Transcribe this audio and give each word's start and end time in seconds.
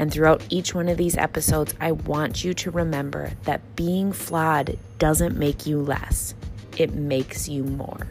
And 0.00 0.10
throughout 0.10 0.42
each 0.48 0.74
one 0.74 0.88
of 0.88 0.96
these 0.96 1.14
episodes, 1.14 1.74
I 1.78 1.92
want 1.92 2.42
you 2.42 2.54
to 2.54 2.70
remember 2.70 3.32
that 3.42 3.76
being 3.76 4.12
flawed 4.14 4.78
doesn't 4.98 5.36
make 5.36 5.66
you 5.66 5.78
less, 5.78 6.34
it 6.78 6.94
makes 6.94 7.50
you 7.50 7.64
more. 7.64 8.06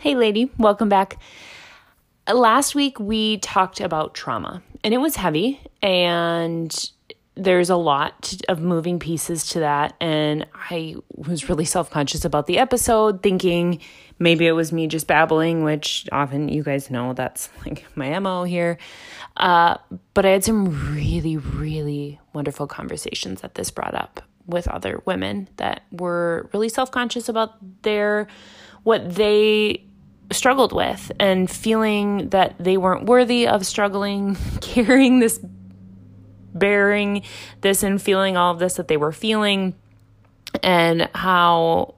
Hey, 0.00 0.16
lady, 0.16 0.50
welcome 0.58 0.88
back. 0.88 1.20
Last 2.26 2.74
week 2.74 2.98
we 2.98 3.38
talked 3.38 3.80
about 3.80 4.14
trauma, 4.14 4.60
and 4.82 4.92
it 4.92 4.98
was 4.98 5.14
heavy, 5.14 5.60
and 5.80 6.90
there's 7.36 7.70
a 7.70 7.76
lot 7.76 8.34
of 8.48 8.60
moving 8.60 8.98
pieces 8.98 9.46
to 9.50 9.60
that. 9.60 9.94
And 10.00 10.44
I 10.52 10.96
was 11.14 11.48
really 11.48 11.66
self 11.66 11.90
conscious 11.90 12.24
about 12.24 12.48
the 12.48 12.58
episode, 12.58 13.22
thinking 13.22 13.80
maybe 14.18 14.46
it 14.46 14.52
was 14.52 14.72
me 14.72 14.86
just 14.86 15.06
babbling, 15.06 15.64
which 15.64 16.08
often 16.12 16.48
you 16.48 16.62
guys 16.62 16.90
know 16.90 17.12
that's 17.12 17.48
like 17.66 17.84
my 17.94 18.18
MO 18.18 18.44
here. 18.44 18.78
Uh, 19.36 19.76
but 20.14 20.24
I 20.24 20.30
had 20.30 20.44
some 20.44 20.94
really, 20.94 21.36
really 21.36 22.20
wonderful 22.32 22.66
conversations 22.66 23.40
that 23.40 23.54
this 23.54 23.70
brought 23.70 23.94
up 23.94 24.20
with 24.46 24.68
other 24.68 25.02
women 25.06 25.48
that 25.56 25.84
were 25.90 26.48
really 26.52 26.68
self 26.68 26.90
conscious 26.90 27.28
about 27.28 27.82
their 27.82 28.28
what 28.82 29.14
they 29.14 29.84
struggled 30.30 30.72
with 30.72 31.10
and 31.18 31.50
feeling 31.50 32.28
that 32.30 32.54
they 32.58 32.76
weren't 32.76 33.06
worthy 33.06 33.46
of 33.46 33.66
struggling, 33.66 34.36
carrying 34.60 35.20
this 35.20 35.40
bearing 36.54 37.22
this 37.62 37.82
and 37.82 38.00
feeling 38.00 38.36
all 38.36 38.52
of 38.52 38.60
this 38.60 38.74
that 38.74 38.88
they 38.88 38.96
were 38.96 39.12
feeling, 39.12 39.74
and 40.62 41.10
how, 41.14 41.93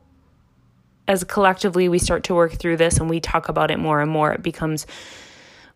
as 1.08 1.24
collectively, 1.24 1.88
we 1.88 1.98
start 1.98 2.24
to 2.24 2.34
work 2.34 2.52
through 2.52 2.76
this 2.76 2.98
and 2.98 3.08
we 3.08 3.20
talk 3.20 3.48
about 3.48 3.70
it 3.70 3.78
more 3.78 4.00
and 4.00 4.10
more, 4.10 4.32
it 4.32 4.42
becomes 4.42 4.86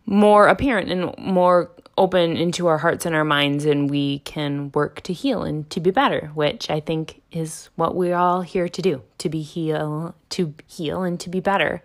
more 0.06 0.48
apparent 0.48 0.90
and 0.90 1.16
more 1.18 1.70
open 1.96 2.36
into 2.36 2.66
our 2.66 2.78
hearts 2.78 3.04
and 3.04 3.14
our 3.14 3.24
minds, 3.24 3.64
and 3.66 3.90
we 3.90 4.20
can 4.20 4.72
work 4.72 5.02
to 5.02 5.12
heal 5.12 5.42
and 5.42 5.68
to 5.68 5.80
be 5.80 5.90
better, 5.90 6.30
which 6.34 6.70
I 6.70 6.80
think 6.80 7.20
is 7.30 7.68
what 7.76 7.94
we're 7.94 8.16
all 8.16 8.40
here 8.40 8.68
to 8.68 8.82
do 8.82 9.02
to 9.18 9.28
be 9.28 9.42
heal, 9.42 10.14
to 10.30 10.54
heal, 10.66 11.02
and 11.02 11.20
to 11.20 11.28
be 11.28 11.40
better. 11.40 11.82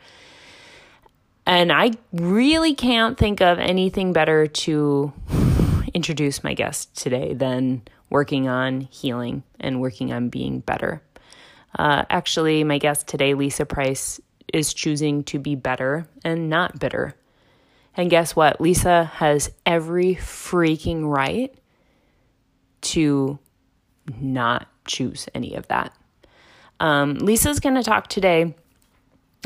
And 1.45 1.71
I 1.71 1.91
really 2.13 2.73
can't 2.73 3.17
think 3.17 3.41
of 3.41 3.59
anything 3.59 4.13
better 4.13 4.47
to 4.47 5.13
introduce 5.93 6.43
my 6.43 6.53
guest 6.53 6.95
today 6.95 7.33
than 7.33 7.83
working 8.09 8.47
on 8.47 8.81
healing 8.81 9.43
and 9.59 9.81
working 9.81 10.13
on 10.13 10.29
being 10.29 10.61
better. 10.61 11.01
Uh, 11.77 12.05
actually, 12.09 12.63
my 12.63 12.77
guest 12.77 13.07
today, 13.07 13.33
Lisa 13.33 13.65
Price, 13.65 14.19
is 14.53 14.73
choosing 14.73 15.23
to 15.25 15.39
be 15.39 15.55
better 15.55 16.07
and 16.23 16.49
not 16.49 16.79
bitter. 16.79 17.15
And 17.97 18.09
guess 18.09 18.35
what? 18.35 18.61
Lisa 18.61 19.05
has 19.05 19.51
every 19.65 20.15
freaking 20.15 21.09
right 21.09 21.53
to 22.81 23.39
not 24.19 24.67
choose 24.85 25.27
any 25.33 25.55
of 25.55 25.67
that. 25.67 25.93
Um, 26.79 27.15
Lisa's 27.15 27.59
going 27.59 27.75
to 27.75 27.83
talk 27.83 28.07
today 28.07 28.53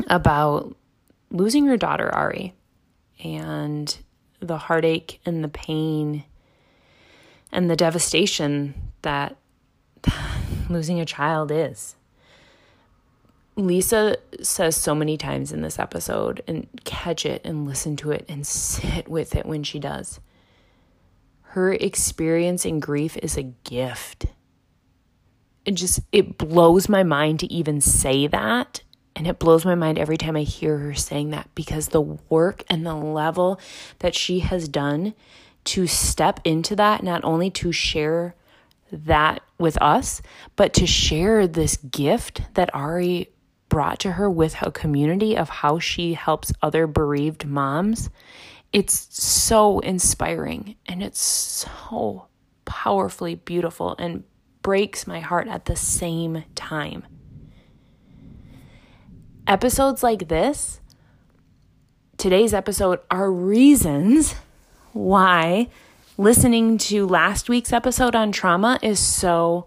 about 0.08 0.76
losing 1.30 1.66
her 1.66 1.76
daughter, 1.76 2.12
Ari, 2.12 2.54
and 3.22 3.96
the 4.40 4.58
heartache 4.58 5.20
and 5.24 5.44
the 5.44 5.48
pain 5.48 6.24
and 7.52 7.70
the 7.70 7.76
devastation 7.76 8.74
that 9.02 9.36
losing 10.68 11.00
a 11.00 11.04
child 11.04 11.50
is. 11.50 11.94
Lisa 13.60 14.16
says 14.42 14.76
so 14.76 14.94
many 14.94 15.16
times 15.16 15.52
in 15.52 15.62
this 15.62 15.78
episode, 15.78 16.42
and 16.46 16.68
catch 16.84 17.26
it 17.26 17.42
and 17.44 17.66
listen 17.66 17.96
to 17.96 18.10
it 18.10 18.24
and 18.28 18.46
sit 18.46 19.08
with 19.08 19.34
it 19.34 19.46
when 19.46 19.62
she 19.62 19.78
does. 19.78 20.20
Her 21.42 21.72
experience 21.72 22.64
in 22.64 22.80
grief 22.80 23.16
is 23.16 23.36
a 23.36 23.42
gift. 23.42 24.26
It 25.64 25.72
just, 25.72 26.00
it 26.12 26.38
blows 26.38 26.88
my 26.88 27.02
mind 27.02 27.40
to 27.40 27.52
even 27.52 27.80
say 27.80 28.26
that. 28.28 28.82
And 29.16 29.26
it 29.26 29.40
blows 29.40 29.64
my 29.64 29.74
mind 29.74 29.98
every 29.98 30.16
time 30.16 30.36
I 30.36 30.42
hear 30.42 30.78
her 30.78 30.94
saying 30.94 31.30
that 31.30 31.48
because 31.54 31.88
the 31.88 32.00
work 32.00 32.64
and 32.70 32.86
the 32.86 32.94
level 32.94 33.60
that 33.98 34.14
she 34.14 34.38
has 34.40 34.68
done 34.68 35.14
to 35.64 35.86
step 35.86 36.40
into 36.44 36.76
that, 36.76 37.02
not 37.02 37.22
only 37.24 37.50
to 37.50 37.72
share 37.72 38.34
that 38.92 39.42
with 39.58 39.76
us, 39.82 40.22
but 40.56 40.72
to 40.74 40.86
share 40.86 41.46
this 41.46 41.76
gift 41.76 42.42
that 42.54 42.74
Ari 42.74 43.28
brought 43.70 44.00
to 44.00 44.12
her 44.12 44.28
with 44.28 44.60
a 44.60 44.70
community 44.70 45.38
of 45.38 45.48
how 45.48 45.78
she 45.78 46.12
helps 46.12 46.52
other 46.60 46.86
bereaved 46.86 47.46
moms. 47.46 48.10
It's 48.72 49.08
so 49.10 49.78
inspiring 49.78 50.76
and 50.84 51.02
it's 51.02 51.22
so 51.22 52.26
powerfully 52.66 53.36
beautiful 53.36 53.96
and 53.98 54.24
breaks 54.60 55.06
my 55.06 55.20
heart 55.20 55.48
at 55.48 55.64
the 55.64 55.76
same 55.76 56.44
time. 56.54 57.04
Episodes 59.46 60.02
like 60.02 60.28
this, 60.28 60.80
today's 62.18 62.52
episode, 62.52 63.00
are 63.10 63.32
reasons 63.32 64.34
why 64.92 65.68
listening 66.18 66.76
to 66.76 67.06
last 67.06 67.48
week's 67.48 67.72
episode 67.72 68.14
on 68.14 68.30
trauma 68.30 68.78
is 68.82 68.98
so 68.98 69.66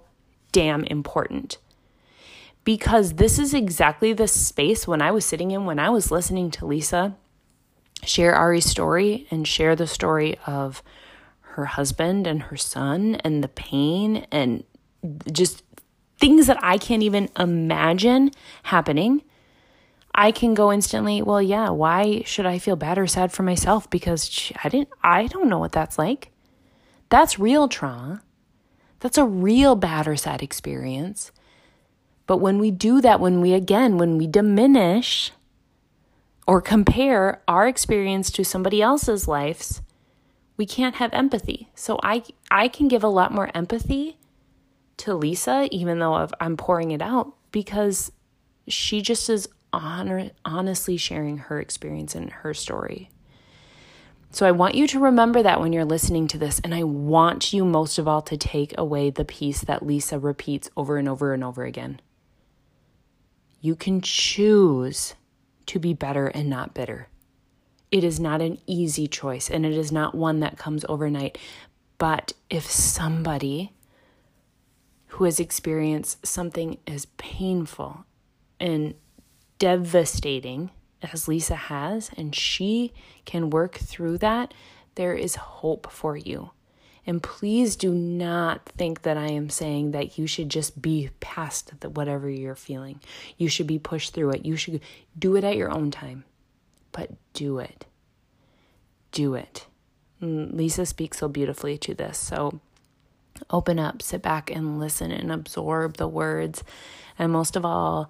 damn 0.51 0.83
important. 0.83 1.57
Because 2.63 3.13
this 3.13 3.39
is 3.39 3.53
exactly 3.53 4.13
the 4.13 4.27
space 4.27 4.87
when 4.87 5.01
I 5.01 5.11
was 5.11 5.25
sitting 5.25 5.51
in 5.51 5.65
when 5.65 5.79
I 5.79 5.89
was 5.89 6.11
listening 6.11 6.49
to 6.51 6.65
Lisa 6.65 7.15
share 8.03 8.35
Ari's 8.35 8.65
story 8.65 9.27
and 9.31 9.47
share 9.47 9.75
the 9.75 9.87
story 9.87 10.37
of 10.45 10.83
her 11.41 11.65
husband 11.65 12.27
and 12.27 12.43
her 12.43 12.57
son 12.57 13.15
and 13.15 13.43
the 13.43 13.47
pain 13.47 14.27
and 14.31 14.63
just 15.31 15.63
things 16.19 16.47
that 16.47 16.61
I 16.61 16.77
can't 16.77 17.03
even 17.03 17.29
imagine 17.37 18.31
happening 18.63 19.23
I 20.15 20.31
can 20.31 20.53
go 20.53 20.71
instantly, 20.71 21.21
well, 21.21 21.41
yeah, 21.41 21.69
why 21.69 22.21
should 22.25 22.45
I 22.45 22.59
feel 22.59 22.75
bad 22.75 22.99
or 22.99 23.07
sad 23.07 23.31
for 23.31 23.43
myself? 23.43 23.89
Because 23.89 24.51
I 24.63 24.69
didn't, 24.69 24.89
I 25.01 25.27
don't 25.27 25.49
know 25.49 25.57
what 25.57 25.71
that's 25.71 25.97
like. 25.97 26.29
That's 27.09 27.39
real 27.39 27.67
trauma. 27.67 28.21
That's 28.99 29.17
a 29.17 29.25
real 29.25 29.75
bad 29.75 30.07
or 30.07 30.15
sad 30.15 30.43
experience. 30.43 31.31
But 32.25 32.37
when 32.37 32.59
we 32.59 32.71
do 32.71 33.01
that, 33.01 33.19
when 33.19 33.41
we 33.41 33.53
again, 33.53 33.97
when 33.97 34.17
we 34.17 34.27
diminish 34.27 35.31
or 36.47 36.61
compare 36.61 37.41
our 37.47 37.67
experience 37.67 38.31
to 38.31 38.43
somebody 38.43 38.81
else's 38.81 39.27
lives, 39.27 39.81
we 40.57 40.65
can't 40.65 40.95
have 40.95 41.13
empathy. 41.13 41.69
So 41.75 41.99
I 42.03 42.23
I 42.49 42.67
can 42.67 42.87
give 42.87 43.03
a 43.03 43.07
lot 43.09 43.31
more 43.31 43.49
empathy 43.53 44.17
to 44.97 45.13
Lisa 45.13 45.67
even 45.71 45.99
though 45.99 46.29
I'm 46.39 46.57
pouring 46.57 46.91
it 46.91 47.01
out 47.01 47.33
because 47.51 48.11
she 48.67 49.01
just 49.01 49.29
is 49.29 49.49
honor, 49.73 50.29
honestly 50.45 50.97
sharing 50.97 51.37
her 51.37 51.59
experience 51.59 52.15
and 52.15 52.29
her 52.29 52.53
story. 52.53 53.09
So 54.29 54.47
I 54.47 54.51
want 54.51 54.75
you 54.75 54.87
to 54.87 54.99
remember 54.99 55.43
that 55.43 55.59
when 55.59 55.73
you're 55.73 55.85
listening 55.85 56.27
to 56.29 56.39
this, 56.39 56.59
and 56.63 56.73
I 56.73 56.83
want 56.83 57.53
you 57.53 57.63
most 57.63 57.99
of 57.99 58.07
all 58.07 58.23
to 58.23 58.35
take 58.35 58.73
away 58.79 59.11
the 59.11 59.25
piece 59.25 59.61
that 59.61 59.85
Lisa 59.85 60.17
repeats 60.17 60.71
over 60.75 60.97
and 60.97 61.07
over 61.07 61.33
and 61.33 61.43
over 61.43 61.65
again. 61.65 62.01
You 63.63 63.77
can 63.77 64.01
choose 64.01 65.13
to 65.67 65.79
be 65.79 65.93
better 65.93 66.27
and 66.27 66.49
not 66.49 66.73
bitter. 66.73 67.07
It 67.91 68.03
is 68.03 68.19
not 68.19 68.41
an 68.41 68.57
easy 68.67 69.07
choice, 69.07 69.49
and 69.49 69.65
it 69.65 69.71
is 69.71 69.89
not 69.89 70.13
one 70.13 70.41
that 70.41 70.57
comes 70.57 70.83
overnight. 70.89 71.37
But 71.97 72.33
if 72.49 72.69
somebody 72.69 73.71
who 75.07 75.23
has 75.23 75.39
experienced 75.39 76.27
something 76.27 76.77
as 76.85 77.05
painful 77.15 78.05
and 78.59 78.95
devastating 79.59 80.71
as 81.01 81.29
Lisa 81.29 81.55
has, 81.55 82.11
and 82.17 82.35
she 82.35 82.91
can 83.23 83.49
work 83.49 83.75
through 83.75 84.17
that, 84.17 84.53
there 84.95 85.13
is 85.13 85.35
hope 85.35 85.89
for 85.89 86.17
you. 86.17 86.51
And 87.05 87.21
please 87.21 87.75
do 87.75 87.93
not 87.93 88.65
think 88.77 89.01
that 89.01 89.17
I 89.17 89.27
am 89.27 89.49
saying 89.49 89.91
that 89.91 90.17
you 90.17 90.25
should 90.25 90.49
just 90.49 90.81
be 90.81 91.09
past 91.19 91.79
the, 91.81 91.89
whatever 91.89 92.29
you're 92.29 92.55
feeling. 92.55 93.01
You 93.37 93.49
should 93.49 93.67
be 93.67 93.79
pushed 93.79 94.13
through 94.13 94.31
it. 94.31 94.45
You 94.45 94.55
should 94.55 94.79
do 95.17 95.35
it 95.35 95.43
at 95.43 95.57
your 95.57 95.69
own 95.69 95.91
time. 95.91 96.23
But 96.93 97.11
do 97.33 97.59
it. 97.59 97.85
Do 99.11 99.33
it. 99.33 99.67
Lisa 100.21 100.85
speaks 100.85 101.17
so 101.17 101.27
beautifully 101.27 101.77
to 101.79 101.93
this. 101.93 102.17
So 102.17 102.61
open 103.49 103.79
up, 103.79 104.01
sit 104.01 104.21
back 104.21 104.49
and 104.49 104.79
listen 104.79 105.11
and 105.11 105.31
absorb 105.31 105.97
the 105.97 106.07
words. 106.07 106.63
And 107.19 107.31
most 107.31 107.57
of 107.57 107.65
all, 107.65 108.09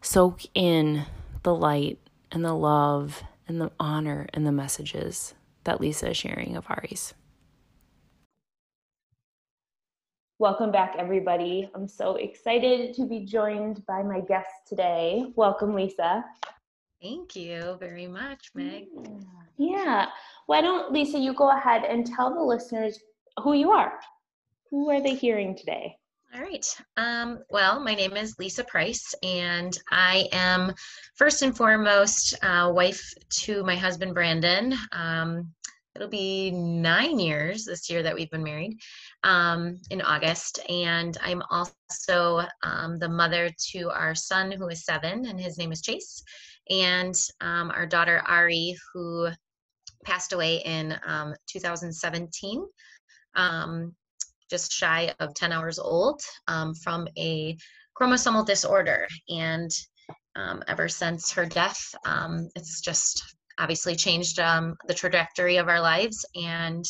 soak 0.00 0.42
in 0.54 1.06
the 1.42 1.54
light 1.54 1.98
and 2.30 2.44
the 2.44 2.54
love 2.54 3.22
and 3.48 3.60
the 3.60 3.72
honor 3.80 4.28
and 4.32 4.46
the 4.46 4.52
messages 4.52 5.34
that 5.64 5.80
Lisa 5.80 6.10
is 6.10 6.16
sharing 6.16 6.56
of 6.56 6.66
Ari's. 6.68 7.14
Welcome 10.42 10.72
back, 10.72 10.96
everybody. 10.98 11.70
I'm 11.72 11.86
so 11.86 12.16
excited 12.16 12.94
to 12.94 13.06
be 13.06 13.20
joined 13.20 13.86
by 13.86 14.02
my 14.02 14.18
guest 14.18 14.48
today. 14.66 15.26
Welcome, 15.36 15.72
Lisa. 15.72 16.24
Thank 17.00 17.36
you 17.36 17.76
very 17.78 18.08
much, 18.08 18.50
Meg. 18.52 18.86
Yeah. 19.56 20.06
Why 20.46 20.60
don't, 20.60 20.92
Lisa, 20.92 21.16
you 21.16 21.32
go 21.32 21.56
ahead 21.56 21.84
and 21.84 22.04
tell 22.04 22.34
the 22.34 22.42
listeners 22.42 22.98
who 23.40 23.52
you 23.52 23.70
are? 23.70 23.92
Who 24.70 24.90
are 24.90 25.00
they 25.00 25.14
hearing 25.14 25.56
today? 25.56 25.96
All 26.34 26.40
right. 26.40 26.66
Um, 26.96 27.44
well, 27.48 27.78
my 27.78 27.94
name 27.94 28.16
is 28.16 28.36
Lisa 28.40 28.64
Price, 28.64 29.14
and 29.22 29.78
I 29.92 30.28
am 30.32 30.74
first 31.14 31.42
and 31.42 31.56
foremost 31.56 32.34
uh, 32.42 32.72
wife 32.74 33.14
to 33.42 33.62
my 33.62 33.76
husband 33.76 34.12
Brandon. 34.12 34.74
Um, 34.90 35.52
it'll 35.94 36.08
be 36.08 36.50
nine 36.50 37.20
years 37.20 37.64
this 37.64 37.88
year 37.88 38.02
that 38.02 38.16
we've 38.16 38.30
been 38.30 38.42
married 38.42 38.80
um, 39.24 39.78
in 39.90 40.00
August, 40.02 40.58
and 40.68 41.16
I'm 41.22 41.42
also 41.50 42.46
um, 42.62 42.98
the 42.98 43.08
mother 43.08 43.50
to 43.72 43.90
our 43.90 44.14
son 44.14 44.52
who 44.52 44.68
is 44.68 44.84
seven, 44.84 45.26
and 45.26 45.40
his 45.40 45.58
name 45.58 45.72
is 45.72 45.82
Chase, 45.82 46.22
and 46.70 47.14
um, 47.40 47.70
our 47.70 47.86
daughter 47.86 48.22
Ari, 48.26 48.76
who 48.92 49.28
passed 50.04 50.32
away 50.32 50.56
in 50.64 50.98
um, 51.06 51.34
2017 51.48 52.64
just 54.52 54.70
shy 54.70 55.12
of 55.18 55.32
10 55.32 55.50
hours 55.50 55.78
old 55.78 56.20
um, 56.46 56.74
from 56.74 57.08
a 57.16 57.56
chromosomal 57.98 58.44
disorder. 58.44 59.08
And 59.30 59.70
um, 60.36 60.62
ever 60.68 60.90
since 60.90 61.32
her 61.32 61.46
death, 61.46 61.82
um, 62.04 62.50
it's 62.54 62.82
just 62.82 63.22
obviously 63.58 63.96
changed 63.96 64.38
um, 64.38 64.76
the 64.86 64.94
trajectory 64.94 65.56
of 65.56 65.68
our 65.68 65.80
lives. 65.80 66.26
And 66.36 66.84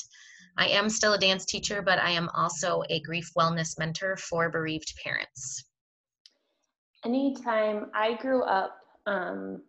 I 0.58 0.68
am 0.68 0.88
still 0.88 1.14
a 1.14 1.18
dance 1.18 1.44
teacher, 1.44 1.82
but 1.82 1.98
I 1.98 2.10
am 2.10 2.28
also 2.34 2.82
a 2.90 3.00
grief 3.00 3.30
wellness 3.36 3.78
mentor 3.78 4.16
for 4.16 4.50
bereaved 4.50 4.94
parents. 5.02 5.64
Anytime 7.04 7.90
I 7.94 8.14
grew 8.14 8.42
up, 8.44 8.78
um, 9.06 9.62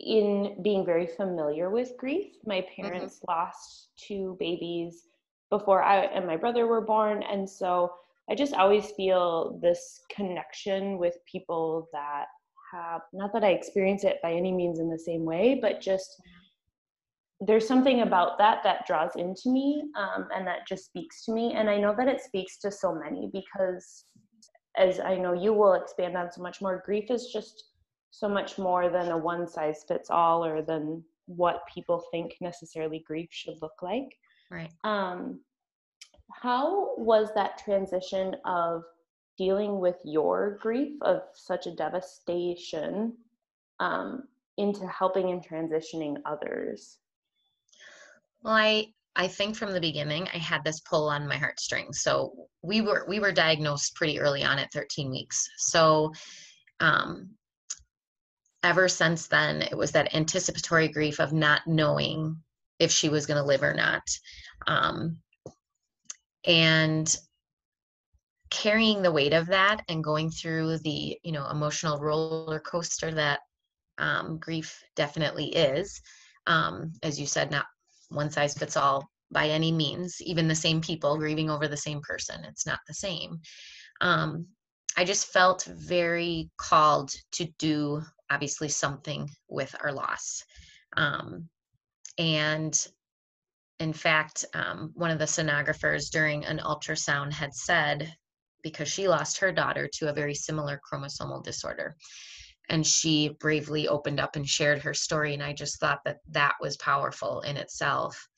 in 0.00 0.56
being 0.62 0.84
very 0.84 1.06
familiar 1.06 1.70
with 1.70 1.96
grief. 1.98 2.34
My 2.44 2.60
mm-hmm. 2.60 2.82
parents 2.82 3.16
mm-hmm. 3.16 3.30
lost 3.30 3.88
two 3.96 4.36
babies 4.38 5.08
before 5.50 5.82
I 5.82 6.04
and 6.06 6.26
my 6.26 6.36
brother 6.36 6.66
were 6.66 6.80
born. 6.80 7.22
And 7.22 7.48
so 7.48 7.92
I 8.28 8.34
just 8.34 8.54
always 8.54 8.90
feel 8.90 9.58
this 9.62 10.00
connection 10.10 10.98
with 10.98 11.16
people 11.30 11.88
that 11.92 12.26
have, 12.72 13.02
not 13.12 13.32
that 13.32 13.44
I 13.44 13.50
experience 13.50 14.04
it 14.04 14.18
by 14.22 14.32
any 14.32 14.52
means 14.52 14.80
in 14.80 14.90
the 14.90 14.98
same 14.98 15.24
way, 15.24 15.58
but 15.60 15.80
just 15.80 16.20
there's 17.40 17.68
something 17.68 18.00
about 18.00 18.38
that 18.38 18.62
that 18.64 18.86
draws 18.86 19.14
into 19.16 19.50
me 19.50 19.84
um, 19.96 20.28
and 20.34 20.46
that 20.46 20.66
just 20.66 20.86
speaks 20.86 21.24
to 21.24 21.32
me. 21.32 21.54
And 21.54 21.68
I 21.68 21.76
know 21.76 21.94
that 21.96 22.08
it 22.08 22.22
speaks 22.22 22.58
to 22.58 22.70
so 22.70 22.94
many 22.94 23.28
because, 23.32 24.04
as 24.78 25.00
I 25.00 25.16
know 25.16 25.34
you 25.34 25.52
will 25.52 25.74
expand 25.74 26.16
on 26.16 26.30
so 26.32 26.42
much 26.42 26.62
more, 26.62 26.82
grief 26.84 27.10
is 27.10 27.30
just 27.32 27.64
so 28.10 28.28
much 28.28 28.56
more 28.56 28.88
than 28.88 29.10
a 29.10 29.18
one 29.18 29.46
size 29.46 29.84
fits 29.86 30.08
all 30.08 30.44
or 30.44 30.62
than 30.62 31.04
what 31.26 31.62
people 31.72 32.04
think 32.10 32.36
necessarily 32.40 33.00
grief 33.06 33.28
should 33.30 33.60
look 33.60 33.82
like. 33.82 34.16
Right. 34.50 34.70
Um, 34.84 35.40
how 36.32 36.96
was 36.96 37.28
that 37.34 37.58
transition 37.58 38.36
of 38.44 38.82
dealing 39.36 39.78
with 39.78 39.96
your 40.04 40.58
grief 40.62 40.96
of 41.02 41.22
such 41.34 41.66
a 41.66 41.74
devastation 41.74 43.14
um, 43.80 44.24
into 44.56 44.86
helping 44.86 45.30
and 45.30 45.46
transitioning 45.46 46.16
others? 46.24 46.98
Well, 48.46 48.54
I 48.54 48.86
I 49.16 49.26
think 49.26 49.56
from 49.56 49.72
the 49.72 49.80
beginning 49.80 50.28
I 50.32 50.38
had 50.38 50.62
this 50.62 50.78
pull 50.80 51.08
on 51.08 51.26
my 51.26 51.36
heartstrings. 51.36 52.02
So 52.02 52.32
we 52.62 52.80
were 52.80 53.04
we 53.08 53.18
were 53.18 53.32
diagnosed 53.32 53.96
pretty 53.96 54.20
early 54.20 54.44
on 54.44 54.60
at 54.60 54.72
13 54.72 55.10
weeks. 55.10 55.48
So 55.58 56.12
um, 56.78 57.30
ever 58.62 58.86
since 58.86 59.26
then, 59.26 59.62
it 59.62 59.76
was 59.76 59.90
that 59.92 60.14
anticipatory 60.14 60.86
grief 60.86 61.18
of 61.18 61.32
not 61.32 61.66
knowing 61.66 62.36
if 62.78 62.92
she 62.92 63.08
was 63.08 63.26
going 63.26 63.38
to 63.38 63.46
live 63.46 63.64
or 63.64 63.74
not. 63.74 64.02
Um, 64.68 65.18
and 66.46 67.16
carrying 68.50 69.02
the 69.02 69.10
weight 69.10 69.32
of 69.32 69.46
that 69.46 69.82
and 69.88 70.04
going 70.04 70.30
through 70.30 70.78
the 70.78 71.18
you 71.24 71.32
know 71.32 71.48
emotional 71.50 71.98
roller 71.98 72.60
coaster 72.60 73.10
that 73.10 73.40
um, 73.98 74.38
grief 74.38 74.84
definitely 74.94 75.46
is 75.46 76.00
um, 76.46 76.92
as 77.02 77.18
you 77.18 77.26
said 77.26 77.50
not 77.50 77.66
one 78.08 78.30
size 78.30 78.54
fits 78.54 78.76
all 78.76 79.08
by 79.30 79.48
any 79.48 79.72
means 79.72 80.20
even 80.22 80.46
the 80.46 80.54
same 80.54 80.80
people 80.80 81.16
grieving 81.18 81.50
over 81.50 81.66
the 81.68 81.76
same 81.76 82.00
person 82.00 82.44
it's 82.44 82.66
not 82.66 82.78
the 82.86 82.94
same 82.94 83.40
um, 84.00 84.46
i 84.96 85.04
just 85.04 85.26
felt 85.32 85.64
very 85.64 86.48
called 86.58 87.12
to 87.32 87.46
do 87.58 88.00
obviously 88.30 88.68
something 88.68 89.28
with 89.48 89.74
our 89.82 89.92
loss 89.92 90.44
um, 90.96 91.48
and 92.18 92.86
in 93.78 93.92
fact, 93.92 94.44
um, 94.54 94.92
one 94.94 95.10
of 95.10 95.18
the 95.18 95.26
sonographers 95.26 96.10
during 96.10 96.44
an 96.44 96.58
ultrasound 96.58 97.32
had 97.32 97.54
said, 97.54 98.14
because 98.62 98.88
she 98.88 99.06
lost 99.06 99.38
her 99.38 99.52
daughter 99.52 99.88
to 99.94 100.08
a 100.08 100.14
very 100.14 100.34
similar 100.34 100.80
chromosomal 100.90 101.42
disorder. 101.44 101.96
And 102.68 102.86
she 102.86 103.30
bravely 103.40 103.88
opened 103.88 104.20
up 104.20 104.36
and 104.36 104.48
shared 104.48 104.82
her 104.82 104.94
story. 104.94 105.34
And 105.34 105.42
I 105.42 105.52
just 105.52 105.78
thought 105.78 106.00
that 106.04 106.18
that 106.30 106.54
was 106.60 106.76
powerful 106.78 107.40
in 107.42 107.56
itself. 107.56 108.28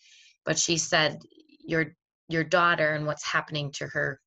But 0.45 0.59
she 0.59 0.77
said, 0.77 1.23
Your, 1.67 1.95
your 2.29 2.45
daughter 2.45 2.95
and 2.95 3.07
what's 3.07 3.25
happening 3.25 3.73
to 3.73 3.87
her, 3.87 4.21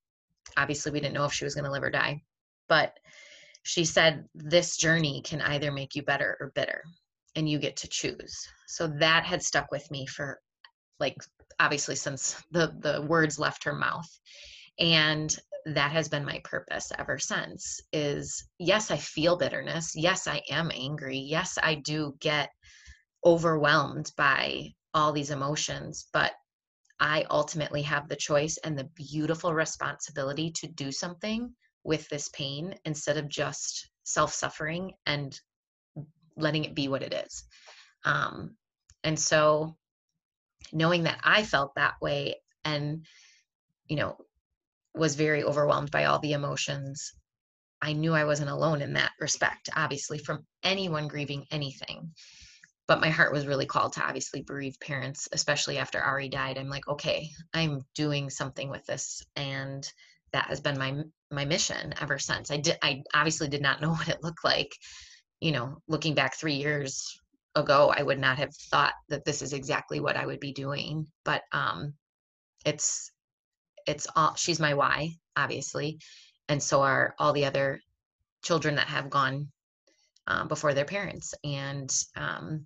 obviously, 0.57 0.91
we 0.91 0.99
didn't 0.99 1.13
know 1.13 1.25
if 1.25 1.33
she 1.33 1.45
was 1.45 1.55
going 1.55 1.65
to 1.65 1.71
live 1.71 1.83
or 1.83 1.91
die. 1.91 2.21
But 2.67 2.97
she 3.63 3.85
said, 3.85 4.25
This 4.33 4.77
journey 4.77 5.21
can 5.23 5.41
either 5.41 5.71
make 5.71 5.95
you 5.95 6.03
better 6.03 6.37
or 6.39 6.51
bitter, 6.55 6.83
and 7.35 7.47
you 7.47 7.59
get 7.59 7.77
to 7.77 7.87
choose. 7.87 8.47
So 8.67 8.87
that 8.99 9.23
had 9.23 9.43
stuck 9.43 9.71
with 9.71 9.89
me 9.91 10.07
for 10.07 10.39
like 10.99 11.17
obviously 11.59 11.95
since 11.95 12.41
the 12.51 12.73
the 12.79 13.01
words 13.01 13.37
left 13.37 13.63
her 13.65 13.73
mouth 13.73 14.07
and 14.79 15.35
that 15.65 15.91
has 15.91 16.09
been 16.09 16.25
my 16.25 16.41
purpose 16.43 16.91
ever 16.97 17.17
since 17.19 17.79
is 17.93 18.45
yes 18.59 18.91
i 18.91 18.97
feel 18.97 19.37
bitterness. 19.37 19.93
Yes 19.95 20.27
i 20.27 20.41
am 20.49 20.71
angry. 20.73 21.17
Yes 21.17 21.57
i 21.61 21.75
do 21.75 22.15
get 22.19 22.49
overwhelmed 23.25 24.11
by 24.17 24.73
all 24.93 25.11
these 25.11 25.31
emotions 25.31 26.07
but 26.11 26.33
i 26.99 27.23
ultimately 27.29 27.81
have 27.81 28.09
the 28.09 28.15
choice 28.15 28.57
and 28.63 28.77
the 28.77 28.89
beautiful 28.95 29.53
responsibility 29.53 30.51
to 30.51 30.67
do 30.67 30.91
something 30.91 31.53
with 31.83 32.07
this 32.09 32.29
pain 32.29 32.75
instead 32.85 33.17
of 33.17 33.29
just 33.29 33.89
self-suffering 34.03 34.93
and 35.05 35.39
letting 36.37 36.65
it 36.65 36.75
be 36.75 36.87
what 36.87 37.03
it 37.03 37.13
is. 37.13 37.43
Um, 38.05 38.55
and 39.03 39.19
so 39.19 39.75
knowing 40.71 41.03
that 41.03 41.19
I 41.23 41.43
felt 41.43 41.75
that 41.75 41.95
way 42.01 42.35
and, 42.63 43.05
you 43.87 43.95
know, 43.95 44.17
was 44.93 45.15
very 45.15 45.43
overwhelmed 45.43 45.91
by 45.91 46.05
all 46.05 46.19
the 46.19 46.33
emotions, 46.33 47.13
I 47.81 47.93
knew 47.93 48.13
I 48.13 48.25
wasn't 48.25 48.49
alone 48.49 48.81
in 48.81 48.93
that 48.93 49.11
respect, 49.19 49.69
obviously, 49.75 50.19
from 50.19 50.45
anyone 50.63 51.07
grieving 51.07 51.45
anything. 51.51 52.11
But 52.87 53.01
my 53.01 53.09
heart 53.09 53.31
was 53.31 53.47
really 53.47 53.65
called 53.65 53.93
to 53.93 54.05
obviously 54.05 54.41
bereaved 54.41 54.79
parents, 54.81 55.29
especially 55.31 55.77
after 55.77 55.99
Ari 55.99 56.29
died. 56.29 56.57
I'm 56.57 56.69
like, 56.69 56.87
okay, 56.87 57.29
I'm 57.53 57.81
doing 57.95 58.29
something 58.29 58.69
with 58.69 58.85
this. 58.85 59.23
And 59.35 59.87
that 60.33 60.47
has 60.47 60.59
been 60.59 60.77
my 60.77 61.03
my 61.29 61.45
mission 61.45 61.93
ever 62.01 62.19
since. 62.19 62.51
I 62.51 62.57
did 62.57 62.77
I 62.81 63.03
obviously 63.13 63.47
did 63.47 63.61
not 63.61 63.81
know 63.81 63.91
what 63.91 64.09
it 64.09 64.23
looked 64.23 64.43
like, 64.43 64.71
you 65.39 65.51
know, 65.51 65.77
looking 65.87 66.15
back 66.15 66.35
three 66.35 66.55
years 66.55 67.21
ago 67.55 67.93
i 67.95 68.01
would 68.01 68.19
not 68.19 68.37
have 68.37 68.53
thought 68.69 68.93
that 69.09 69.25
this 69.25 69.41
is 69.41 69.53
exactly 69.53 69.99
what 69.99 70.15
i 70.15 70.25
would 70.25 70.39
be 70.39 70.53
doing 70.53 71.05
but 71.25 71.41
um 71.51 71.93
it's 72.65 73.11
it's 73.87 74.07
all 74.15 74.35
she's 74.35 74.59
my 74.59 74.73
why 74.73 75.09
obviously 75.35 75.99
and 76.47 76.61
so 76.61 76.81
are 76.81 77.15
all 77.19 77.33
the 77.33 77.45
other 77.45 77.79
children 78.43 78.75
that 78.75 78.87
have 78.87 79.09
gone 79.09 79.47
um, 80.27 80.47
before 80.47 80.73
their 80.73 80.85
parents 80.85 81.33
and 81.43 81.91
um, 82.15 82.65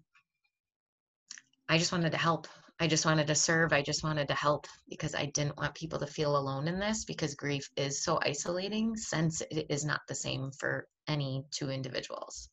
i 1.69 1.77
just 1.77 1.91
wanted 1.91 2.11
to 2.11 2.17
help. 2.17 2.47
I 2.77 2.87
just 2.87 3.05
wanted 3.05 3.27
to 3.27 3.35
serve. 3.35 3.71
I 3.71 3.81
just 3.81 4.03
wanted 4.03 4.27
to 4.27 4.33
help 4.33 4.67
because 4.89 5.15
i 5.15 5.27
didn't 5.27 5.57
want 5.57 5.75
people 5.75 5.99
to 5.99 6.07
feel 6.07 6.35
alone 6.35 6.67
in 6.67 6.77
this 6.77 7.05
because 7.05 7.33
grief 7.33 7.69
is 7.77 8.03
so 8.03 8.19
isolating 8.21 8.97
since 8.97 9.41
it 9.49 9.67
is 9.69 9.85
not 9.85 10.01
the 10.09 10.15
same 10.15 10.51
for 10.59 10.85
any 11.07 11.45
two 11.51 11.69
individuals 11.69 12.49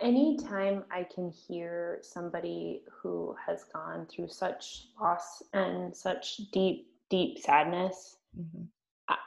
anytime 0.00 0.84
I 0.90 1.06
can 1.14 1.30
hear 1.30 1.98
somebody 2.02 2.82
who 2.90 3.36
has 3.46 3.64
gone 3.72 4.06
through 4.06 4.28
such 4.28 4.88
loss 5.00 5.42
and 5.52 5.94
such 5.94 6.38
deep, 6.52 6.88
deep 7.10 7.38
sadness, 7.38 8.16
mm-hmm. 8.38 8.64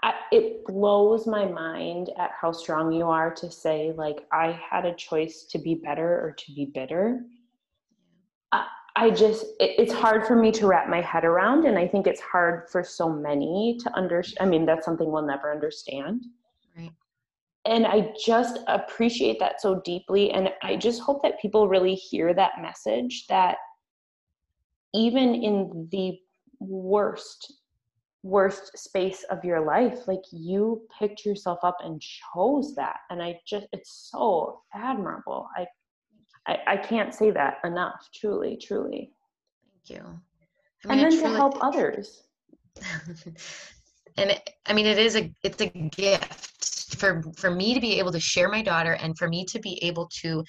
I, 0.01 0.13
it 0.31 0.65
blows 0.65 1.27
my 1.27 1.45
mind 1.45 2.09
at 2.17 2.31
how 2.39 2.51
strong 2.51 2.91
you 2.91 3.05
are 3.05 3.31
to 3.35 3.51
say, 3.51 3.93
like, 3.95 4.25
I 4.31 4.59
had 4.71 4.85
a 4.85 4.95
choice 4.95 5.43
to 5.51 5.59
be 5.59 5.75
better 5.75 6.19
or 6.25 6.31
to 6.31 6.51
be 6.53 6.65
bitter. 6.65 7.21
I, 8.51 8.65
I 8.95 9.09
just, 9.11 9.45
it, 9.59 9.75
it's 9.77 9.93
hard 9.93 10.25
for 10.25 10.35
me 10.35 10.51
to 10.53 10.65
wrap 10.65 10.89
my 10.89 11.01
head 11.01 11.25
around. 11.25 11.65
And 11.65 11.77
I 11.77 11.87
think 11.87 12.07
it's 12.07 12.21
hard 12.21 12.67
for 12.71 12.83
so 12.83 13.07
many 13.07 13.77
to 13.83 13.95
understand. 13.95 14.47
I 14.47 14.49
mean, 14.49 14.65
that's 14.65 14.83
something 14.83 15.11
we'll 15.11 15.27
never 15.27 15.51
understand 15.51 16.23
and 17.67 17.85
I 17.85 18.13
just 18.25 18.59
appreciate 18.67 19.39
that 19.39 19.61
so 19.61 19.81
deeply. 19.83 20.31
And 20.31 20.49
I 20.63 20.77
just 20.77 21.01
hope 21.01 21.21
that 21.23 21.39
people 21.41 21.67
really 21.67 21.95
hear 21.95 22.33
that 22.33 22.61
message 22.61 23.25
that 23.27 23.57
even 24.93 25.35
in 25.35 25.87
the 25.91 26.17
worst, 26.59 27.53
worst 28.23 28.77
space 28.77 29.25
of 29.29 29.43
your 29.43 29.59
life, 29.59 30.07
like 30.07 30.21
you 30.31 30.87
picked 30.97 31.25
yourself 31.25 31.59
up 31.61 31.77
and 31.83 32.01
chose 32.01 32.73
that. 32.75 32.99
And 33.09 33.21
I 33.21 33.39
just, 33.45 33.67
it's 33.73 34.09
so 34.11 34.61
admirable. 34.73 35.49
I, 35.57 35.65
I, 36.47 36.57
I 36.67 36.77
can't 36.77 37.13
say 37.13 37.31
that 37.31 37.57
enough, 37.65 38.09
truly, 38.15 38.57
truly. 38.57 39.11
Thank 39.87 39.99
you. 39.99 40.07
I 40.85 40.95
mean, 40.95 41.05
and 41.05 41.11
then 41.11 41.21
to 41.21 41.35
help 41.35 41.57
others. 41.61 42.23
and 44.17 44.31
it, 44.31 44.51
I 44.65 44.73
mean, 44.73 44.85
it 44.85 44.97
is 44.97 45.17
a, 45.17 45.29
it's 45.43 45.59
a 45.59 45.67
gift 45.67 46.76
for 46.95 47.21
for 47.37 47.51
me 47.51 47.73
to 47.73 47.81
be 47.81 47.99
able 47.99 48.11
to 48.11 48.19
share 48.19 48.49
my 48.49 48.61
daughter 48.61 48.93
and 48.93 49.17
for 49.17 49.27
me 49.27 49.45
to 49.45 49.59
be 49.59 49.83
able 49.83 50.09
to 50.21 50.43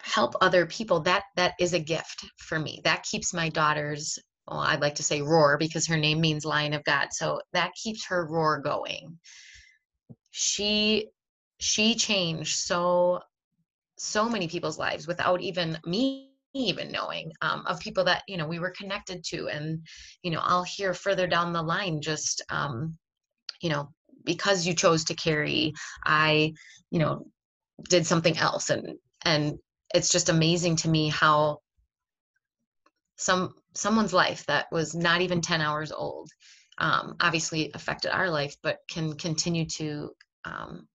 help 0.00 0.34
other 0.40 0.66
people 0.66 1.00
that 1.00 1.24
that 1.36 1.54
is 1.60 1.72
a 1.72 1.78
gift 1.78 2.24
for 2.38 2.58
me. 2.58 2.80
That 2.84 3.04
keeps 3.04 3.34
my 3.34 3.48
daughter's 3.48 4.18
well 4.48 4.60
i'd 4.60 4.80
like 4.80 4.94
to 4.96 5.02
say 5.02 5.22
roar 5.22 5.58
because 5.58 5.86
her 5.86 5.96
name 5.96 6.20
means 6.20 6.44
lion 6.44 6.72
of 6.72 6.84
god. 6.84 7.08
So 7.12 7.40
that 7.52 7.72
keeps 7.74 8.06
her 8.06 8.26
roar 8.26 8.60
going. 8.60 9.18
She 10.30 11.08
she 11.58 11.94
changed 11.94 12.56
so 12.56 13.20
so 13.98 14.28
many 14.28 14.48
people's 14.48 14.78
lives 14.78 15.06
without 15.06 15.40
even 15.42 15.78
me 15.84 16.30
even 16.52 16.90
knowing 16.90 17.30
um, 17.42 17.64
of 17.66 17.78
people 17.78 18.02
that 18.04 18.22
you 18.26 18.36
know 18.36 18.46
we 18.46 18.58
were 18.58 18.70
connected 18.70 19.22
to. 19.24 19.48
And 19.48 19.86
you 20.22 20.30
know 20.30 20.40
i'll 20.42 20.64
hear 20.64 20.94
further 20.94 21.26
down 21.26 21.52
the 21.52 21.62
line 21.62 22.00
just 22.00 22.42
um, 22.50 22.98
you 23.60 23.70
know 23.70 23.92
because 24.24 24.66
you 24.66 24.74
chose 24.74 25.04
to 25.04 25.14
carry 25.14 25.72
i 26.04 26.52
you 26.90 26.98
know 26.98 27.26
did 27.88 28.06
something 28.06 28.36
else 28.36 28.70
and 28.70 28.96
and 29.24 29.58
it's 29.94 30.10
just 30.10 30.28
amazing 30.28 30.76
to 30.76 30.88
me 30.88 31.08
how 31.08 31.58
some 33.16 33.54
someone's 33.74 34.12
life 34.12 34.44
that 34.46 34.66
was 34.72 34.94
not 34.94 35.20
even 35.20 35.40
10 35.40 35.60
hours 35.60 35.92
old 35.92 36.30
um, 36.78 37.16
obviously 37.20 37.70
affected 37.74 38.10
our 38.10 38.30
life 38.30 38.56
but 38.62 38.78
can 38.88 39.14
continue 39.14 39.66
to 39.66 40.10
um, 40.44 40.88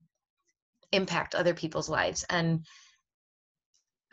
impact 0.91 1.35
other 1.35 1.53
people's 1.53 1.89
lives 1.89 2.25
and 2.29 2.65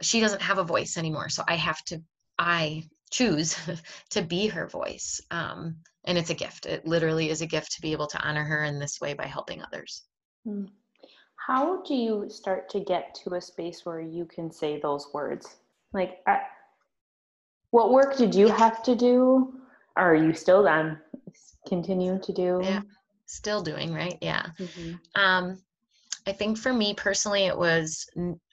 she 0.02 0.21
doesn't 0.21 0.42
have 0.42 0.59
a 0.59 0.64
voice 0.64 0.97
anymore 0.99 1.28
so 1.28 1.42
i 1.49 1.54
have 1.54 1.83
to 1.85 2.02
i 2.38 2.83
choose 3.11 3.57
to 4.11 4.23
be 4.23 4.47
her 4.49 4.66
voice 4.66 5.21
um, 5.31 5.76
and 6.04 6.18
it's 6.18 6.30
a 6.30 6.35
gift. 6.35 6.66
It 6.66 6.87
literally 6.87 7.30
is 7.30 7.42
a 7.42 7.47
gift 7.47 7.73
to 7.73 7.80
be 7.80 7.92
able 7.92 8.06
to 8.09 8.26
honor 8.26 8.44
her 8.44 8.64
in 8.64 8.78
this 8.78 9.00
way 9.00 9.14
by 9.14 9.26
helping 9.26 9.62
others. 9.62 10.02
Hmm. 10.44 10.64
how 11.37 11.82
do 11.82 11.94
you 11.94 12.28
start 12.28 12.68
to 12.71 12.80
get 12.80 13.14
to 13.23 13.35
a 13.35 13.40
space 13.40 13.87
where 13.87 14.00
you 14.00 14.25
can 14.25 14.50
say 14.50 14.80
those 14.80 15.09
words? 15.14 15.56
Like 15.92 16.18
I, 16.26 16.40
what 17.71 17.92
work 17.92 18.16
did 18.16 18.35
you 18.35 18.49
have 18.49 18.82
to 18.85 18.97
do? 18.97 19.54
Are 19.97 20.16
you 20.16 20.32
still 20.32 20.62
then 20.62 20.99
continue 21.68 22.18
to 22.18 22.32
do? 22.32 22.61
Yeah 22.62 22.80
still 23.32 23.62
doing 23.62 23.92
right? 23.92 24.18
Yeah. 24.21 24.47
Mm-hmm. 24.59 24.92
um 25.14 25.59
i 26.26 26.32
think 26.32 26.59
for 26.59 26.73
me 26.73 26.94
personally 26.94 27.47
it 27.47 27.56
was 27.56 28.06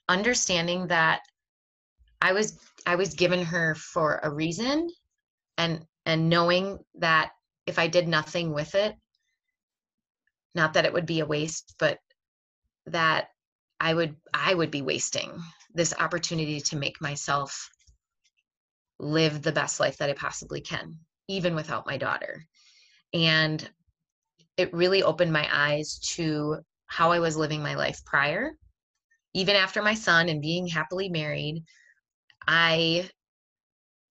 understanding 0.08 0.88
that 0.88 1.22
i 2.22 2.32
was 2.32 2.58
i 2.88 2.96
was 2.96 3.14
given 3.14 3.44
her 3.44 3.76
for 3.76 4.20
a 4.24 4.30
reason 4.30 4.90
and 5.58 5.86
and 6.06 6.30
knowing 6.30 6.80
that 6.96 7.32
if 7.70 7.80
I 7.80 7.88
did 7.88 8.08
nothing 8.08 8.52
with 8.52 8.76
it, 8.76 8.96
not 10.56 10.74
that 10.74 10.86
it 10.86 10.94
would 10.94 11.06
be 11.06 11.22
a 11.22 11.26
waste, 11.26 11.76
but 11.80 12.00
that 12.88 13.30
I 13.80 13.94
would 13.94 14.16
I 14.34 14.54
would 14.54 14.72
be 14.72 14.82
wasting 14.82 15.32
this 15.74 15.94
opportunity 15.98 16.60
to 16.60 16.76
make 16.76 17.00
myself 17.00 17.70
live 19.00 19.42
the 19.42 19.52
best 19.54 19.80
life 19.80 19.98
that 19.98 20.10
I 20.10 20.14
possibly 20.14 20.60
can, 20.60 20.98
even 21.28 21.56
without 21.56 21.86
my 21.86 21.98
daughter. 21.98 22.44
And 23.14 23.70
it 24.58 24.74
really 24.74 25.04
opened 25.04 25.32
my 25.32 25.48
eyes 25.50 26.00
to 26.16 26.58
how 26.88 27.12
I 27.12 27.20
was 27.20 27.38
living 27.38 27.62
my 27.62 27.76
life 27.76 28.04
prior. 28.04 28.52
Even 29.34 29.56
after 29.56 29.82
my 29.82 29.94
son 29.94 30.28
and 30.28 30.42
being 30.42 30.68
happily 30.68 31.08
married, 31.08 31.64
I 32.48 33.10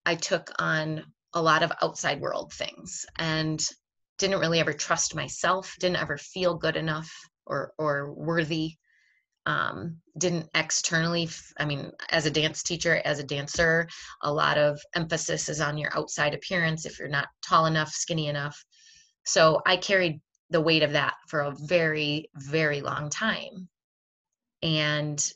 I 0.07 0.15
took 0.15 0.51
on 0.59 1.05
a 1.35 1.43
lot 1.43 1.63
of 1.63 1.73
outside 1.83 2.21
world 2.21 2.53
things 2.53 3.05
and 3.19 3.65
didn't 4.19 4.41
really 4.41 4.61
ever 4.61 4.73
trust 4.73 5.15
myself 5.15 5.75
didn't 5.79 6.01
ever 6.01 6.17
feel 6.17 6.55
good 6.55 6.77
enough 6.77 7.11
or 7.47 7.73
or 7.79 8.13
worthy 8.15 8.73
um, 9.47 9.97
didn't 10.19 10.49
externally 10.55 11.29
i 11.59 11.65
mean 11.65 11.91
as 12.11 12.27
a 12.27 12.31
dance 12.31 12.63
teacher 12.63 13.01
as 13.05 13.19
a 13.19 13.25
dancer 13.25 13.89
a 14.23 14.33
lot 14.33 14.59
of 14.59 14.79
emphasis 14.95 15.49
is 15.49 15.61
on 15.61 15.79
your 15.79 15.97
outside 15.97 16.35
appearance 16.35 16.85
if 16.85 16.99
you're 16.99 17.09
not 17.09 17.29
tall 17.47 17.67
enough 17.67 17.91
skinny 17.91 18.29
enough. 18.29 18.63
So 19.25 19.63
i 19.67 19.77
carried 19.77 20.21
the 20.51 20.61
weight 20.61 20.83
of 20.83 20.93
that 20.93 21.15
for 21.29 21.41
a 21.41 21.55
very 21.67 22.31
very 22.35 22.81
long 22.81 23.11
time. 23.11 23.69
And 24.63 25.33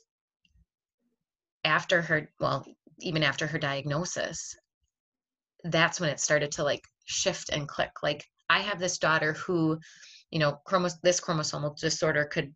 after 1.65 2.03
her 2.03 2.31
well 2.41 2.67
even 2.99 3.23
after 3.23 3.47
her 3.47 3.59
diagnosis 3.59 4.57
that's 5.65 6.01
when 6.01 6.11
it 6.11 6.21
started 6.21 6.53
to 6.53 6.65
like 6.65 6.85
shift 7.05 7.51
and 7.51 7.69
click 7.69 7.91
like 8.03 8.25
i 8.49 8.59
have 8.61 8.79
this 8.79 8.99
daughter 8.99 9.33
who 9.35 9.79
you 10.31 10.39
know 10.39 10.59
chromo- 10.65 10.89
this 11.03 11.21
chromosomal 11.21 11.77
disorder 11.79 12.25
could 12.25 12.53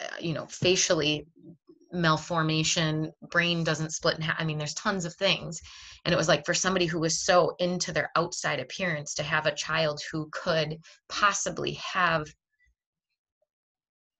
uh, 0.00 0.16
you 0.20 0.32
know 0.32 0.46
facially 0.46 1.26
malformation 1.92 3.12
brain 3.30 3.62
doesn't 3.64 3.92
split 3.92 4.16
in 4.16 4.22
half 4.22 4.36
i 4.38 4.44
mean 4.44 4.58
there's 4.58 4.74
tons 4.74 5.04
of 5.04 5.14
things. 5.14 5.60
And 6.04 6.12
it 6.12 6.16
was 6.16 6.26
like 6.26 6.44
for 6.44 6.54
somebody 6.54 6.86
who 6.86 6.98
was 6.98 7.24
so 7.24 7.54
into 7.60 7.92
their 7.92 8.10
outside 8.16 8.58
appearance 8.58 9.14
to 9.14 9.22
have 9.22 9.46
a 9.46 9.54
child 9.54 10.00
who 10.10 10.28
could 10.32 10.78
possibly 11.08 11.74
have 11.74 12.26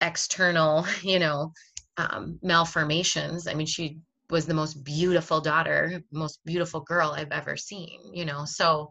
external 0.00 0.86
you 1.02 1.18
know 1.18 1.52
um, 1.96 2.38
malformations 2.42 3.46
i 3.46 3.54
mean 3.54 3.66
she 3.66 3.98
was 4.32 4.46
the 4.46 4.54
most 4.54 4.82
beautiful 4.82 5.40
daughter, 5.40 6.02
most 6.10 6.40
beautiful 6.44 6.80
girl 6.80 7.10
I've 7.10 7.30
ever 7.30 7.56
seen, 7.56 8.00
you 8.12 8.24
know. 8.24 8.46
So 8.46 8.90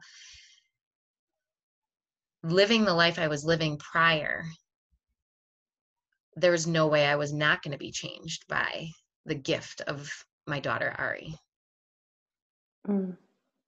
living 2.44 2.86
the 2.86 2.94
life 2.94 3.20
I 3.20 3.28
was 3.28 3.44
living 3.44 3.78
prior, 3.78 4.46
there 6.36 6.52
was 6.52 6.68
no 6.68 6.88
way 6.88 7.06
I 7.06 7.16
was 7.16 7.34
not 7.34 7.64
going 7.64 7.74
to 7.74 7.78
be 7.78 7.92
changed 7.92 8.48
by 8.48 8.88
the 9.26 9.36
gift 9.36 9.82
of 9.82 10.10
my 10.46 10.60
daughter 10.60 10.96
Ari. 10.98 11.36
Mm. 12.88 13.18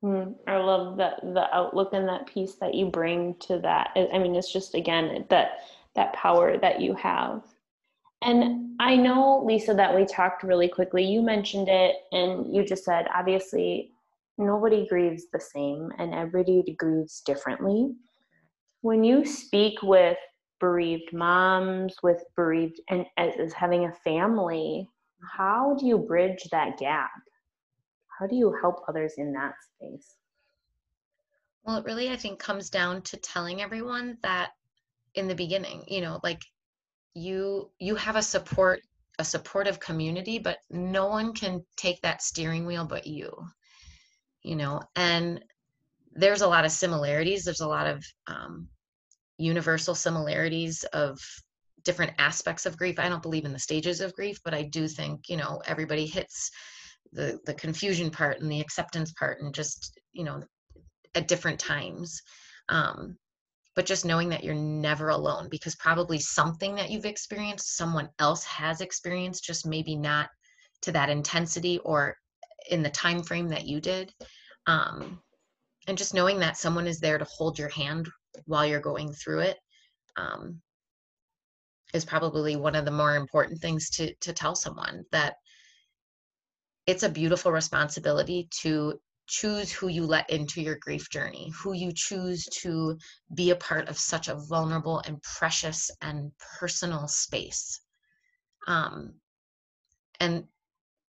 Mm. 0.04 0.36
I 0.48 0.58
love 0.58 0.98
that 0.98 1.22
the 1.22 1.48
outlook 1.54 1.94
and 1.94 2.08
that 2.08 2.28
piece 2.28 2.56
that 2.56 2.76
you 2.76 2.86
bring 2.86 3.36
to 3.42 3.60
that. 3.60 3.92
I 3.96 4.20
mean, 4.20 4.36
it's 4.36 4.52
just 4.52 4.76
again 4.76 5.26
that 5.30 5.60
that 5.96 6.14
power 6.14 6.58
that 6.58 6.82
you 6.82 6.94
have 6.96 7.44
and 8.26 8.76
I 8.80 8.96
know, 8.96 9.44
Lisa, 9.46 9.74
that 9.74 9.96
we 9.96 10.06
talked 10.06 10.44
really 10.44 10.68
quickly. 10.68 11.04
You 11.04 11.22
mentioned 11.22 11.68
it, 11.70 11.96
and 12.12 12.54
you 12.54 12.66
just 12.66 12.84
said 12.84 13.08
obviously 13.14 13.92
nobody 14.38 14.88
grieves 14.88 15.26
the 15.32 15.40
same 15.40 15.92
and 16.00 16.14
everybody 16.14 16.76
grieves 16.78 17.22
differently. 17.22 17.94
When 18.82 19.04
you 19.04 19.26
speak 19.26 19.82
with 19.82 20.18
bereaved 20.60 21.14
moms, 21.14 21.96
with 22.04 22.24
bereaved, 22.36 22.80
and 22.90 23.06
as, 23.18 23.34
as 23.40 23.54
having 23.54 23.86
a 23.86 23.94
family, 24.04 24.90
how 25.22 25.76
do 25.80 25.86
you 25.86 25.98
bridge 25.98 26.48
that 26.52 26.78
gap? 26.78 27.12
How 28.20 28.28
do 28.28 28.36
you 28.36 28.56
help 28.62 28.84
others 28.88 29.14
in 29.18 29.34
that 29.34 29.54
space? 29.76 30.16
Well, 31.64 31.78
it 31.78 31.86
really, 31.86 32.10
I 32.10 32.18
think, 32.18 32.40
comes 32.40 32.70
down 32.70 33.02
to 33.04 33.18
telling 33.18 33.62
everyone 33.62 34.18
that 34.22 34.52
in 35.16 35.28
the 35.28 35.36
beginning, 35.36 35.84
you 35.88 36.02
know, 36.02 36.20
like 36.24 36.42
you 37.14 37.70
you 37.80 37.96
have 37.96 38.16
a 38.16 38.22
support 38.22 38.82
a 39.20 39.24
supportive 39.24 39.80
community 39.80 40.40
but 40.40 40.58
no 40.70 41.08
one 41.08 41.34
can 41.34 41.64
take 41.78 42.02
that 42.02 42.22
steering 42.22 42.66
wheel 42.66 42.86
but 42.86 43.06
you 43.06 43.32
you 44.42 44.56
know 44.56 44.82
and 44.96 45.44
there's 46.14 46.42
a 46.42 46.48
lot 46.48 46.66
of 46.66 46.72
similarities 46.72 47.44
there's 47.44 47.62
a 47.62 47.68
lot 47.68 47.86
of 47.88 48.04
um, 48.28 48.68
universal 49.38 49.94
similarities 49.94 50.84
of 50.94 51.20
different 51.84 52.14
aspects 52.18 52.66
of 52.66 52.78
grief. 52.78 53.00
I 53.00 53.10
don't 53.10 53.22
believe 53.22 53.46
in 53.46 53.54
the 53.54 53.60
stages 53.60 54.02
of 54.02 54.16
grief, 54.16 54.40
but 54.44 54.54
I 54.54 54.64
do 54.64 54.88
think, 54.88 55.30
you 55.30 55.38
know, 55.38 55.62
everybody 55.66 56.06
hits 56.06 56.52
the 57.12 57.40
the 57.46 57.54
confusion 57.54 58.10
part 58.10 58.40
and 58.40 58.52
the 58.52 58.62
acceptance 58.62 59.12
part 59.14 59.42
and 59.42 59.54
just, 59.54 60.00
you 60.14 60.24
know, 60.24 60.44
at 61.16 61.28
different 61.28 61.60
times. 61.60 62.22
Um, 62.70 63.18
but 63.76 63.86
just 63.86 64.06
knowing 64.06 64.30
that 64.30 64.44
you're 64.44 64.54
never 64.54 65.10
alone 65.10 65.48
because 65.50 65.76
probably 65.76 66.20
something 66.20 66.76
that 66.76 66.90
you've 66.90 67.06
experienced 67.06 67.76
someone 67.76 68.10
else 68.20 68.44
has 68.44 68.82
experienced 68.82 69.44
just 69.44 69.66
maybe 69.66 69.96
not 69.96 70.30
to 70.82 70.92
that 70.92 71.10
intensity 71.10 71.80
or 71.80 72.16
in 72.70 72.84
the 72.84 72.90
time 72.90 73.24
frame 73.24 73.50
that 73.50 73.66
you 73.66 73.82
did 73.82 74.14
um, 74.68 75.20
and 75.88 75.98
just 75.98 76.14
knowing 76.14 76.40
that 76.40 76.58
someone 76.58 76.88
is 76.88 77.00
there 77.00 77.18
to 77.18 77.26
hold 77.26 77.58
your 77.58 77.70
hand 77.70 78.08
while 78.46 78.66
you're 78.66 78.80
going 78.80 79.12
through 79.12 79.40
it 79.40 79.58
um, 80.18 80.62
is 81.94 82.06
probably 82.06 82.56
one 82.56 82.76
of 82.76 82.86
the 82.86 82.92
more 82.92 83.16
important 83.16 83.60
things 83.62 83.90
to 83.90 84.14
to 84.16 84.34
tell 84.34 84.56
someone 84.56 85.04
that 85.12 85.36
it's 86.86 87.04
a 87.04 87.10
beautiful 87.10 87.52
responsibility 87.52 88.48
to 88.62 89.00
choose 89.28 89.72
who 89.72 89.88
you 89.88 90.06
let 90.06 90.30
into 90.30 90.62
your 90.62 90.78
grief 90.78 91.10
journey, 91.10 91.52
who 91.62 91.74
you 91.74 91.92
choose 91.94 92.46
to 92.62 92.98
be 93.34 93.52
a 93.52 93.56
part 93.56 93.90
of 93.90 93.98
such 93.98 94.28
a 94.28 94.36
vulnerable 94.36 95.00
and 95.06 95.22
precious 95.22 95.90
and 96.02 96.32
personal 96.60 97.08
space. 97.08 97.80
Um, 98.68 99.16
and 100.20 100.46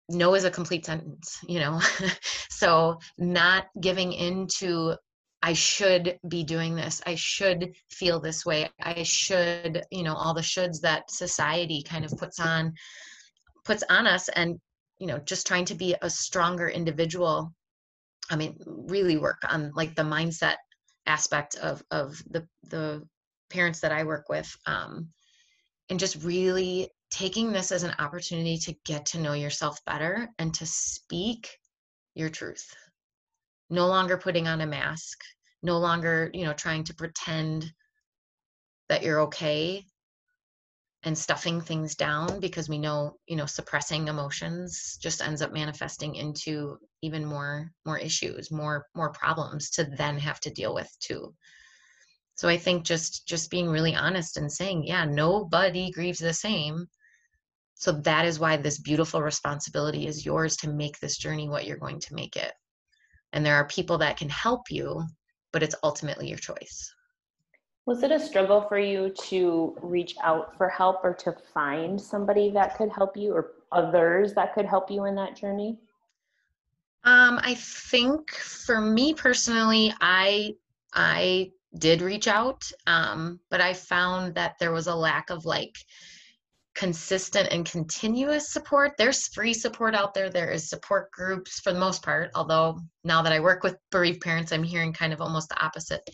no 0.10 0.36
is 0.36 0.44
a 0.44 0.52
complete 0.52 0.86
sentence, 0.86 1.40
you 1.48 1.60
know? 1.60 1.82
so 2.50 3.00
not 3.18 3.68
giving 3.80 4.14
into 4.14 4.96
I 5.42 5.54
should 5.54 6.20
be 6.28 6.44
doing 6.44 6.76
this. 6.76 7.02
I 7.06 7.16
should 7.16 7.74
feel 7.90 8.20
this 8.20 8.46
way. 8.46 8.70
I 8.82 9.04
should, 9.04 9.84
you 9.90 10.04
know, 10.04 10.14
all 10.14 10.34
the 10.34 10.42
shoulds 10.42 10.82
that 10.82 11.10
society 11.10 11.82
kind 11.82 12.04
of 12.04 12.12
puts 12.18 12.42
on 12.42 12.74
puts 13.64 13.84
on 13.90 14.08
us 14.08 14.30
and 14.30 14.60
you 15.00 15.08
know 15.08 15.20
just 15.20 15.48
trying 15.48 15.66
to 15.66 15.76
be 15.76 15.96
a 16.02 16.10
stronger 16.10 16.68
individual 16.68 17.54
I 18.30 18.36
mean, 18.36 18.58
really 18.66 19.18
work 19.18 19.42
on 19.50 19.72
like 19.76 19.96
the 19.96 20.04
mindset 20.04 20.56
aspect 21.06 21.56
of 21.56 21.84
of 21.92 22.22
the 22.30 22.48
the 22.64 23.08
parents 23.50 23.80
that 23.80 23.92
I 23.92 24.04
work 24.04 24.30
with, 24.30 24.56
um, 24.66 25.10
and 25.90 26.00
just 26.00 26.24
really 26.24 26.90
taking 27.12 27.52
this 27.52 27.72
as 27.72 27.84
an 27.84 27.96
opportunity 27.98 28.58
to 28.58 28.76
get 28.86 29.06
to 29.08 29.20
know 29.20 29.34
yourself 29.34 29.84
better 29.86 30.30
and 30.38 30.54
to 30.54 30.66
speak 30.66 31.50
your 32.14 32.30
truth. 32.30 32.76
No 33.70 33.88
longer 33.88 34.18
putting 34.18 34.48
on 34.48 34.62
a 34.62 34.68
mask, 34.68 35.20
no 35.64 35.78
longer, 35.80 36.30
you 36.34 36.46
know, 36.46 36.54
trying 36.54 36.84
to 36.86 36.94
pretend 36.94 37.72
that 38.90 39.04
you're 39.04 39.22
okay 39.22 39.86
and 41.04 41.18
stuffing 41.18 41.62
things 41.62 41.96
down 41.96 42.40
because 42.40 42.68
we 42.68 42.78
know 42.78 43.16
you 43.28 43.36
know 43.36 43.46
suppressing 43.46 44.08
emotions 44.08 44.98
just 45.02 45.22
ends 45.22 45.42
up 45.42 45.54
manifesting 45.54 46.16
into 46.16 46.78
even 47.02 47.26
more 47.26 47.72
more 47.86 47.98
issues 47.98 48.52
more 48.52 48.86
more 48.96 49.12
problems 49.12 49.70
to 49.70 49.86
then 49.98 50.18
have 50.18 50.40
to 50.42 50.50
deal 50.50 50.74
with 50.74 50.92
too. 51.00 51.34
So 52.36 52.50
i 52.50 52.58
think 52.58 52.84
just 52.84 53.28
just 53.28 53.50
being 53.50 53.70
really 53.70 53.96
honest 53.96 54.38
and 54.38 54.52
saying 54.52 54.84
yeah 54.86 55.06
nobody 55.06 55.92
grieves 55.92 56.20
the 56.20 56.34
same. 56.34 56.88
So 57.76 57.94
that 57.94 58.26
is 58.26 58.40
why 58.40 58.58
this 58.58 58.80
beautiful 58.80 59.22
responsibility 59.22 60.06
is 60.06 60.26
yours 60.26 60.58
to 60.58 60.70
make 60.70 61.00
this 61.00 61.18
journey 61.18 61.48
what 61.48 61.66
you're 61.66 61.78
going 61.78 62.02
to 62.02 62.14
make 62.14 62.36
it. 62.36 62.52
And 63.32 63.46
there 63.46 63.56
are 63.56 63.68
people 63.68 64.00
that 64.00 64.18
can 64.18 64.30
help 64.30 64.70
you 64.70 65.04
but 65.52 65.64
it's 65.64 65.76
ultimately 65.84 66.28
your 66.28 66.38
choice 66.38 66.94
was 67.90 68.04
it 68.04 68.12
a 68.12 68.20
struggle 68.20 68.62
for 68.62 68.78
you 68.78 69.10
to 69.10 69.76
reach 69.82 70.16
out 70.22 70.56
for 70.56 70.70
help 70.70 71.04
or 71.04 71.12
to 71.12 71.36
find 71.56 72.00
somebody 72.00 72.52
that 72.52 72.78
could 72.78 72.92
help 72.92 73.18
you 73.18 73.34
or 73.34 73.54
others 73.72 74.32
that 74.36 74.54
could 74.54 74.68
help 74.68 74.92
you 74.92 75.06
in 75.06 75.16
that 75.16 75.36
journey? 75.36 75.76
Um, 77.04 77.40
I 77.42 77.56
think 77.56 78.30
for 78.30 78.80
me 78.80 79.16
personally, 79.16 79.92
I 80.00 80.54
I 80.94 81.52
did 81.80 82.04
reach 82.04 82.28
out, 82.28 82.72
um, 82.86 83.40
but 83.50 83.60
I 83.60 83.74
found 83.74 84.36
that 84.36 84.54
there 84.60 84.72
was 84.72 84.86
a 84.86 84.94
lack 84.94 85.32
of 85.32 85.46
like 85.46 85.76
consistent 86.76 87.48
and 87.50 87.66
continuous 87.66 88.54
support. 88.54 88.98
There's 89.00 89.30
free 89.30 89.54
support 89.56 89.96
out 89.96 90.14
there. 90.14 90.30
There 90.30 90.52
is 90.52 90.70
support 90.70 91.10
groups 91.10 91.60
for 91.60 91.74
the 91.74 91.80
most 91.80 92.04
part, 92.04 92.30
although 92.36 92.82
now 93.04 93.24
that 93.24 93.34
I 93.34 93.40
work 93.40 93.64
with 93.64 93.78
bereaved 93.90 94.22
parents, 94.22 94.52
I'm 94.52 94.62
hearing 94.62 94.94
kind 94.94 95.12
of 95.12 95.22
almost 95.22 95.50
the 95.50 95.60
opposite. 95.60 96.08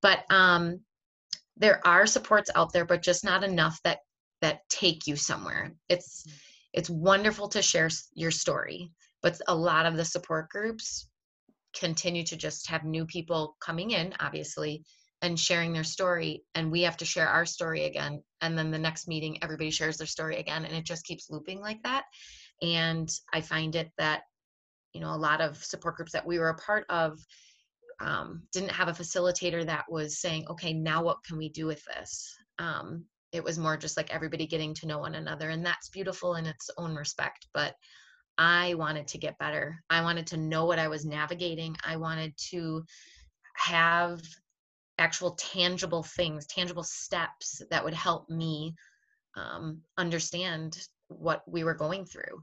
But 0.00 0.24
um, 0.30 0.80
there 1.58 1.86
are 1.86 2.06
supports 2.06 2.50
out 2.54 2.72
there 2.72 2.84
but 2.84 3.02
just 3.02 3.24
not 3.24 3.44
enough 3.44 3.80
that 3.84 3.98
that 4.40 4.60
take 4.68 5.06
you 5.06 5.16
somewhere 5.16 5.72
it's 5.88 6.24
mm. 6.28 6.32
it's 6.72 6.90
wonderful 6.90 7.48
to 7.48 7.62
share 7.62 7.88
your 8.14 8.30
story 8.30 8.90
but 9.22 9.40
a 9.48 9.54
lot 9.54 9.86
of 9.86 9.96
the 9.96 10.04
support 10.04 10.48
groups 10.48 11.08
continue 11.78 12.24
to 12.24 12.36
just 12.36 12.68
have 12.68 12.84
new 12.84 13.04
people 13.06 13.56
coming 13.60 13.90
in 13.90 14.14
obviously 14.20 14.84
and 15.20 15.38
sharing 15.38 15.72
their 15.72 15.84
story 15.84 16.44
and 16.54 16.70
we 16.70 16.82
have 16.82 16.96
to 16.96 17.04
share 17.04 17.28
our 17.28 17.44
story 17.44 17.84
again 17.84 18.22
and 18.40 18.56
then 18.56 18.70
the 18.70 18.78
next 18.78 19.08
meeting 19.08 19.42
everybody 19.42 19.70
shares 19.70 19.96
their 19.96 20.06
story 20.06 20.36
again 20.36 20.64
and 20.64 20.74
it 20.74 20.84
just 20.84 21.04
keeps 21.04 21.30
looping 21.30 21.60
like 21.60 21.82
that 21.82 22.04
and 22.62 23.10
i 23.32 23.40
find 23.40 23.74
it 23.74 23.90
that 23.98 24.22
you 24.92 25.00
know 25.00 25.14
a 25.14 25.16
lot 25.16 25.40
of 25.40 25.62
support 25.62 25.96
groups 25.96 26.12
that 26.12 26.26
we 26.26 26.38
were 26.38 26.50
a 26.50 26.58
part 26.58 26.84
of 26.88 27.18
um, 28.00 28.42
didn't 28.52 28.70
have 28.70 28.88
a 28.88 28.92
facilitator 28.92 29.64
that 29.66 29.90
was 29.90 30.20
saying, 30.20 30.46
okay, 30.48 30.72
now 30.72 31.02
what 31.02 31.24
can 31.24 31.36
we 31.36 31.48
do 31.48 31.66
with 31.66 31.84
this? 31.84 32.34
Um, 32.58 33.04
it 33.32 33.42
was 33.42 33.58
more 33.58 33.76
just 33.76 33.96
like 33.96 34.12
everybody 34.12 34.46
getting 34.46 34.74
to 34.74 34.86
know 34.86 34.98
one 34.98 35.14
another, 35.14 35.50
and 35.50 35.64
that's 35.64 35.90
beautiful 35.90 36.36
in 36.36 36.46
its 36.46 36.70
own 36.78 36.94
respect. 36.94 37.46
But 37.52 37.74
I 38.38 38.74
wanted 38.74 39.08
to 39.08 39.18
get 39.18 39.38
better. 39.38 39.82
I 39.90 40.02
wanted 40.02 40.28
to 40.28 40.36
know 40.36 40.64
what 40.64 40.78
I 40.78 40.88
was 40.88 41.04
navigating. 41.04 41.76
I 41.84 41.96
wanted 41.96 42.34
to 42.50 42.84
have 43.56 44.22
actual 44.98 45.32
tangible 45.32 46.02
things, 46.02 46.46
tangible 46.46 46.84
steps 46.84 47.62
that 47.70 47.84
would 47.84 47.94
help 47.94 48.28
me 48.30 48.74
um, 49.36 49.80
understand 49.96 50.78
what 51.08 51.42
we 51.46 51.64
were 51.64 51.74
going 51.74 52.04
through. 52.04 52.42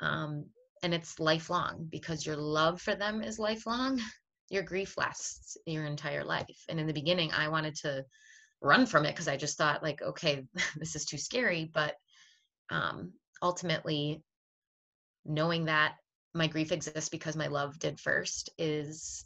Um, 0.00 0.46
and 0.82 0.92
it's 0.92 1.20
lifelong 1.20 1.88
because 1.90 2.26
your 2.26 2.36
love 2.36 2.80
for 2.80 2.94
them 2.94 3.22
is 3.22 3.38
lifelong 3.38 4.00
your 4.52 4.62
grief 4.62 4.98
lasts 4.98 5.56
your 5.66 5.84
entire 5.84 6.24
life. 6.24 6.64
And 6.68 6.78
in 6.78 6.86
the 6.86 6.92
beginning, 6.92 7.32
I 7.32 7.48
wanted 7.48 7.74
to 7.76 8.04
run 8.60 8.84
from 8.86 9.06
it 9.06 9.12
because 9.12 9.28
I 9.28 9.36
just 9.36 9.56
thought, 9.56 9.82
like, 9.82 10.02
okay, 10.02 10.44
this 10.76 10.94
is 10.94 11.06
too 11.06 11.18
scary. 11.18 11.70
But 11.72 11.94
um, 12.70 13.14
ultimately, 13.42 14.22
knowing 15.24 15.64
that 15.64 15.94
my 16.34 16.46
grief 16.46 16.70
exists 16.70 17.08
because 17.08 17.34
my 17.34 17.46
love 17.46 17.78
did 17.78 17.98
first 17.98 18.50
is 18.58 19.24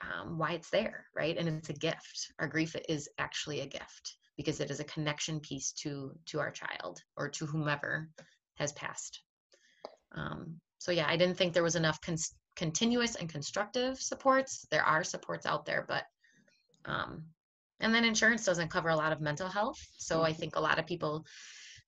um, 0.00 0.38
why 0.38 0.52
it's 0.52 0.70
there, 0.70 1.06
right? 1.14 1.36
And 1.36 1.48
it's 1.48 1.70
a 1.70 1.74
gift. 1.74 2.32
Our 2.38 2.48
grief 2.48 2.74
is 2.88 3.08
actually 3.18 3.60
a 3.60 3.66
gift 3.66 4.16
because 4.36 4.60
it 4.60 4.70
is 4.70 4.80
a 4.80 4.84
connection 4.84 5.40
piece 5.40 5.72
to 5.72 6.12
to 6.26 6.40
our 6.40 6.50
child 6.50 7.00
or 7.16 7.28
to 7.30 7.46
whomever 7.46 8.08
has 8.56 8.72
passed. 8.72 9.22
Um, 10.12 10.60
so 10.78 10.92
yeah, 10.92 11.06
I 11.08 11.16
didn't 11.16 11.36
think 11.36 11.52
there 11.52 11.62
was 11.62 11.76
enough 11.76 12.00
cons- 12.00 12.34
continuous 12.56 13.14
and 13.14 13.28
constructive 13.28 14.00
supports. 14.00 14.66
There 14.70 14.82
are 14.82 15.04
supports 15.04 15.46
out 15.46 15.66
there, 15.66 15.84
but 15.86 16.04
um, 16.84 17.24
and 17.80 17.94
then 17.94 18.04
insurance 18.04 18.44
doesn't 18.44 18.70
cover 18.70 18.88
a 18.88 18.96
lot 18.96 19.12
of 19.12 19.20
mental 19.20 19.48
health. 19.48 19.78
So 19.98 20.22
I 20.22 20.32
think 20.32 20.56
a 20.56 20.60
lot 20.60 20.78
of 20.78 20.86
people 20.86 21.24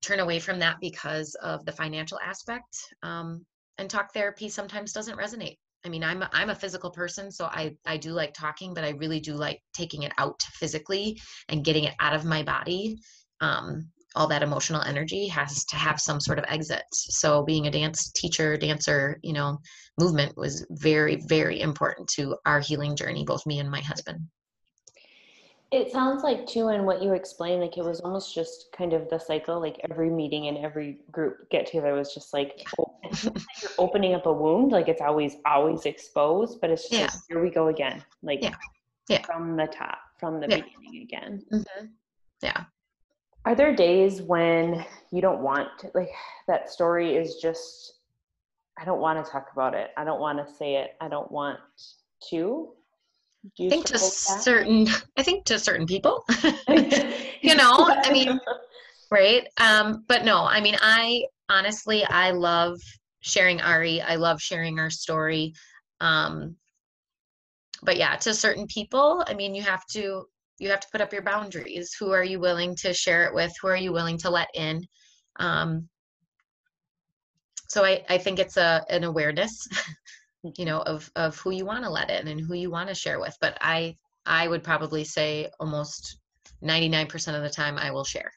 turn 0.03 0.21
away 0.21 0.39
from 0.39 0.59
that 0.59 0.77
because 0.81 1.35
of 1.37 1.65
the 1.65 1.73
financial 1.73 2.19
aspect. 2.21 2.77
Um, 3.03 3.45
and 3.79 3.89
talk 3.89 4.13
therapy 4.13 4.49
sometimes 4.49 4.93
doesn't 4.93 5.19
resonate. 5.19 5.57
I 5.85 5.89
mean, 5.89 6.03
I'm 6.03 6.23
a, 6.23 6.31
I'm 6.33 6.51
a 6.51 6.55
physical 6.55 6.91
person, 6.91 7.31
so 7.31 7.47
I 7.47 7.77
I 7.87 7.97
do 7.97 8.11
like 8.11 8.35
talking, 8.35 8.75
but 8.75 8.85
I 8.85 8.91
really 8.91 9.21
do 9.21 9.35
like 9.35 9.63
taking 9.73 10.03
it 10.03 10.13
out 10.19 10.43
physically 10.43 11.21
and 11.49 11.65
getting 11.65 11.85
it 11.85 11.95
out 12.01 12.15
of 12.15 12.25
my 12.25 12.43
body. 12.43 12.99
Um, 13.41 13.89
all 14.19 14.27
that 14.27 14.43
emotional 14.43 14.83
energy 14.83 15.29
has 15.29 15.65
to 15.65 15.77
have 15.77 16.01
some 16.01 16.21
sort 16.21 16.41
of 16.41 16.45
exit. 16.49 16.83
So 16.93 17.45
being 17.45 17.69
a 17.69 17.71
dance 17.71 18.11
teacher, 18.11 18.57
dancer, 18.57 19.21
you 19.23 19.33
know, 19.33 19.61
movement 19.97 20.37
was 20.37 20.67
very, 20.71 21.23
very 21.29 21.61
important 21.61 22.09
to 22.17 22.37
our 22.45 22.59
healing 22.59 22.97
journey, 22.97 23.25
both 23.25 23.47
me 23.47 23.61
and 23.61 23.71
my 23.71 23.81
husband. 23.81 24.19
It 25.71 25.93
sounds 25.93 26.25
like 26.25 26.47
too, 26.47 26.69
and 26.69 26.85
what 26.85 27.01
you 27.01 27.13
explained, 27.13 27.61
like 27.61 27.79
it 27.79 27.85
was 27.85 28.01
almost 28.01 28.35
just 28.35 28.73
kind 28.73 28.93
of 28.93 29.09
the 29.09 29.19
cycle. 29.21 29.61
Like 29.61 29.79
every 29.89 30.11
meeting 30.11 30.49
and 30.49 30.59
every 30.59 30.99
group 31.13 31.49
get 31.51 31.67
together 31.67 31.95
was 31.95 32.13
just 32.13 32.33
like 32.33 32.67
yeah. 32.81 33.31
you're 33.63 33.71
opening 33.79 34.15
up 34.15 34.27
a 34.27 34.33
wound. 34.33 34.73
Like 34.73 34.89
it's 34.89 35.03
always, 35.03 35.37
always 35.47 35.85
exposed, 35.85 36.61
but 36.61 36.71
it's 36.71 36.89
just 36.89 36.93
yeah. 36.93 37.05
like, 37.05 37.13
here 37.29 37.43
we 37.43 37.51
go 37.51 37.69
again. 37.69 38.03
Like 38.23 38.43
yeah. 38.43 38.57
Yeah. 39.09 39.23
from 39.25 39.57
the 39.57 39.67
top, 39.67 39.99
from 40.19 40.41
the 40.41 40.49
beginning 40.49 41.03
again. 41.03 41.45
Mm-hmm. 41.53 41.87
Yeah, 42.43 42.65
are 43.49 43.55
there 43.55 43.75
days 43.75 44.21
when 44.21 44.85
you 45.11 45.23
don't 45.23 45.41
want 45.41 45.69
to, 45.79 45.91
like 45.95 46.11
that 46.49 46.71
story 46.71 47.17
is 47.17 47.37
just 47.37 47.95
I 48.79 48.85
don't 48.85 49.01
want 49.01 49.25
to 49.25 49.33
talk 49.33 49.47
about 49.55 49.75
it. 49.75 49.91
I 49.97 50.05
don't 50.05 50.21
want 50.21 50.39
to 50.39 50.53
say 50.55 50.77
it. 50.77 50.97
I 51.01 51.09
don't 51.09 51.33
want 51.33 51.59
to. 52.29 52.75
Do 53.57 53.67
I 53.67 53.71
think 53.71 53.87
to 53.87 53.99
certain 53.99 54.87
I 55.17 55.23
think 55.23 55.47
to 55.47 55.59
certain 55.59 55.87
people. 55.87 56.27
you 56.69 57.55
know, 57.55 57.89
I 57.89 58.11
mean 58.13 58.39
right? 59.11 59.49
Um, 59.57 60.05
but 60.07 60.27
no, 60.27 60.45
I 60.45 60.61
mean, 60.61 60.77
I 60.83 61.25
honestly, 61.49 62.05
I 62.05 62.33
love 62.33 62.79
sharing 63.21 63.63
Ari. 63.63 64.03
I 64.03 64.17
love 64.17 64.43
sharing 64.43 64.79
our 64.79 64.91
story. 64.91 65.55
Um, 66.03 66.55
but 67.83 67.97
yeah, 67.97 68.15
to 68.17 68.35
certain 68.35 68.67
people, 68.67 69.25
I 69.27 69.33
mean, 69.33 69.55
you 69.55 69.63
have 69.63 69.87
to 69.93 70.27
you 70.59 70.71
have 70.71 70.81
to 70.81 70.89
put 70.91 71.01
up 71.01 71.13
your 71.13 71.23
boundaries. 71.23 71.95
Who 71.99 72.11
are 72.13 72.25
you 72.25 72.41
willing 72.41 72.75
to 72.77 72.93
share 72.93 73.25
it 73.27 73.35
with? 73.35 73.53
Who 73.63 73.69
are 73.69 73.77
you 73.77 73.93
willing 73.93 74.19
to 74.19 74.31
let 74.31 74.49
in? 74.55 74.87
Um, 75.37 75.89
so 77.69 77.85
I, 77.85 78.05
I 78.09 78.19
think 78.19 78.39
it's 78.39 78.57
a 78.57 78.85
an 78.89 79.05
awareness, 79.05 79.67
you 80.57 80.65
know, 80.65 80.81
of 80.83 81.11
of 81.17 81.37
who 81.39 81.51
you 81.51 81.65
want 81.67 81.85
to 81.85 81.91
let 81.91 82.11
in 82.11 82.29
and 82.29 82.41
who 82.41 82.55
you 82.55 82.71
want 82.71 82.89
to 82.89 82.95
share 82.95 83.21
with. 83.21 83.37
But 83.41 83.59
I 83.61 83.97
I 84.27 84.49
would 84.49 84.63
probably 84.63 85.05
say 85.05 85.49
almost 85.61 86.19
99% 86.63 87.37
of 87.37 87.43
the 87.43 87.49
time 87.51 87.79
I 87.79 87.91
will 87.91 88.05
share. 88.05 88.31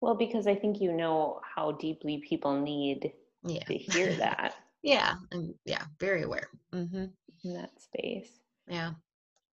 Well, 0.00 0.14
because 0.16 0.46
I 0.46 0.54
think 0.54 0.80
you 0.80 0.92
know 0.92 1.40
how 1.54 1.72
deeply 1.72 2.22
people 2.28 2.60
need 2.60 3.12
Yeah. 3.44 3.64
to 3.64 3.74
hear 3.74 4.14
that 4.16 4.54
Yeah. 4.82 5.14
And 5.32 5.54
yeah, 5.64 5.82
very 5.98 6.22
aware. 6.22 6.48
mm-hmm. 6.74 7.06
in 7.44 7.54
that 7.54 7.70
space. 7.80 8.28
Yeah. 8.68 8.92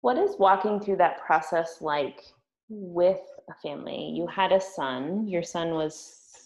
What 0.02 0.16
is 0.16 0.36
walking 0.38 0.80
through 0.80 0.96
that 0.96 1.20
process 1.20 1.78
like 1.80 2.22
with 2.68 3.20
a 3.48 3.54
family? 3.62 4.12
You 4.14 4.26
had 4.26 4.52
a 4.52 4.60
son. 4.60 5.26
Your 5.26 5.42
son 5.42 5.74
was 5.74 5.94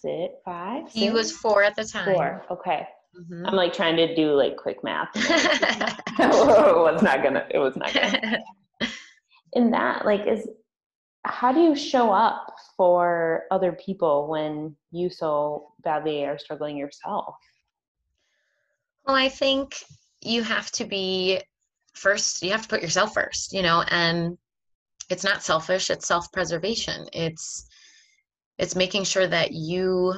six, 0.00 0.34
five. 0.44 0.90
He 0.90 1.10
was 1.10 1.30
four 1.32 1.62
at 1.62 1.76
the 1.76 1.84
time. 1.84 2.14
four. 2.14 2.44
Okay. 2.50 2.88
Mhm. 3.16 3.46
I'm 3.46 3.54
like 3.54 3.72
trying 3.72 3.96
to 3.96 4.14
do 4.14 4.32
like 4.32 4.56
quick 4.56 4.82
math. 4.82 5.10
it 5.14 6.76
was 6.76 7.02
not 7.02 7.22
gonna. 7.22 7.46
It 7.50 7.58
was 7.58 7.76
not 7.76 7.94
gonna. 7.94 8.38
In 9.52 9.70
that, 9.70 10.04
like, 10.04 10.26
is 10.26 10.48
how 11.24 11.52
do 11.52 11.60
you 11.60 11.76
show 11.76 12.10
up 12.10 12.54
for 12.76 13.44
other 13.50 13.72
people 13.72 14.28
when 14.28 14.76
you 14.90 15.08
so 15.08 15.72
badly 15.82 16.24
are 16.24 16.38
struggling 16.38 16.76
yourself? 16.76 17.36
Well, 19.06 19.16
I 19.16 19.28
think 19.28 19.76
you 20.20 20.42
have 20.42 20.70
to 20.72 20.84
be 20.84 21.40
first, 21.94 22.42
you 22.42 22.50
have 22.50 22.62
to 22.62 22.68
put 22.68 22.82
yourself 22.82 23.14
first, 23.14 23.52
you 23.52 23.62
know, 23.62 23.82
and 23.88 24.36
it's 25.10 25.24
not 25.24 25.42
selfish, 25.42 25.90
it's 25.90 26.06
self-preservation. 26.06 27.06
It's 27.12 27.66
it's 28.58 28.76
making 28.76 29.04
sure 29.04 29.26
that 29.26 29.52
you 29.52 30.14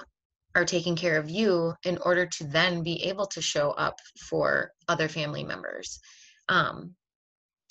are 0.55 0.65
taking 0.65 0.95
care 0.95 1.19
of 1.19 1.31
you 1.31 1.75
in 1.85 1.99
order 1.99 2.27
to 2.27 2.45
then 2.45 2.83
be 2.83 3.03
able 3.05 3.27
to 3.27 3.41
show 3.41 3.71
up 3.73 3.99
for 4.29 4.73
other 4.89 5.09
family 5.09 5.43
members. 5.43 6.01
Um, 6.49 6.95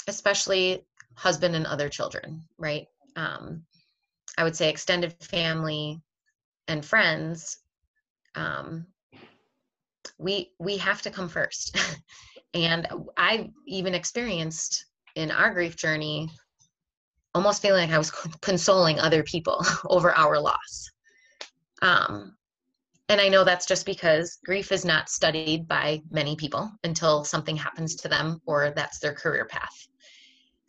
especially 0.08 0.86
husband 1.16 1.56
and 1.56 1.66
other 1.66 1.90
children, 1.90 2.44
right? 2.58 2.88
Um, 3.16 3.64
I 4.38 4.44
would 4.44 4.56
say 4.56 4.70
extended 4.70 5.14
family 5.22 6.02
and 6.68 6.86
friends 6.86 7.60
um, 8.36 8.86
we 10.18 10.52
we 10.60 10.78
have 10.78 11.02
to 11.02 11.12
come 11.12 11.30
first 11.30 11.78
and 12.56 12.88
i 13.18 13.50
even 13.68 13.94
experienced 13.94 14.86
in 15.16 15.30
our 15.30 15.54
grief 15.54 15.76
journey 15.76 16.30
almost 17.36 17.62
feeling 17.62 17.88
like 17.88 17.94
i 17.94 17.98
was 17.98 18.12
consoling 18.42 19.00
other 19.00 19.22
people 19.24 19.64
over 19.86 20.18
our 20.18 20.40
loss. 20.40 20.90
Um 21.82 22.36
and 23.10 23.22
i 23.22 23.28
know 23.28 23.44
that's 23.44 23.68
just 23.68 23.86
because 23.86 24.40
grief 24.46 24.72
is 24.72 24.86
not 24.86 25.10
studied 25.10 25.68
by 25.68 26.02
many 26.10 26.36
people 26.36 26.72
until 26.84 27.24
something 27.24 27.58
happens 27.58 27.96
to 27.96 28.08
them 28.08 28.42
or 28.48 28.72
that's 28.72 29.00
their 29.00 29.14
career 29.14 29.46
path. 29.46 29.88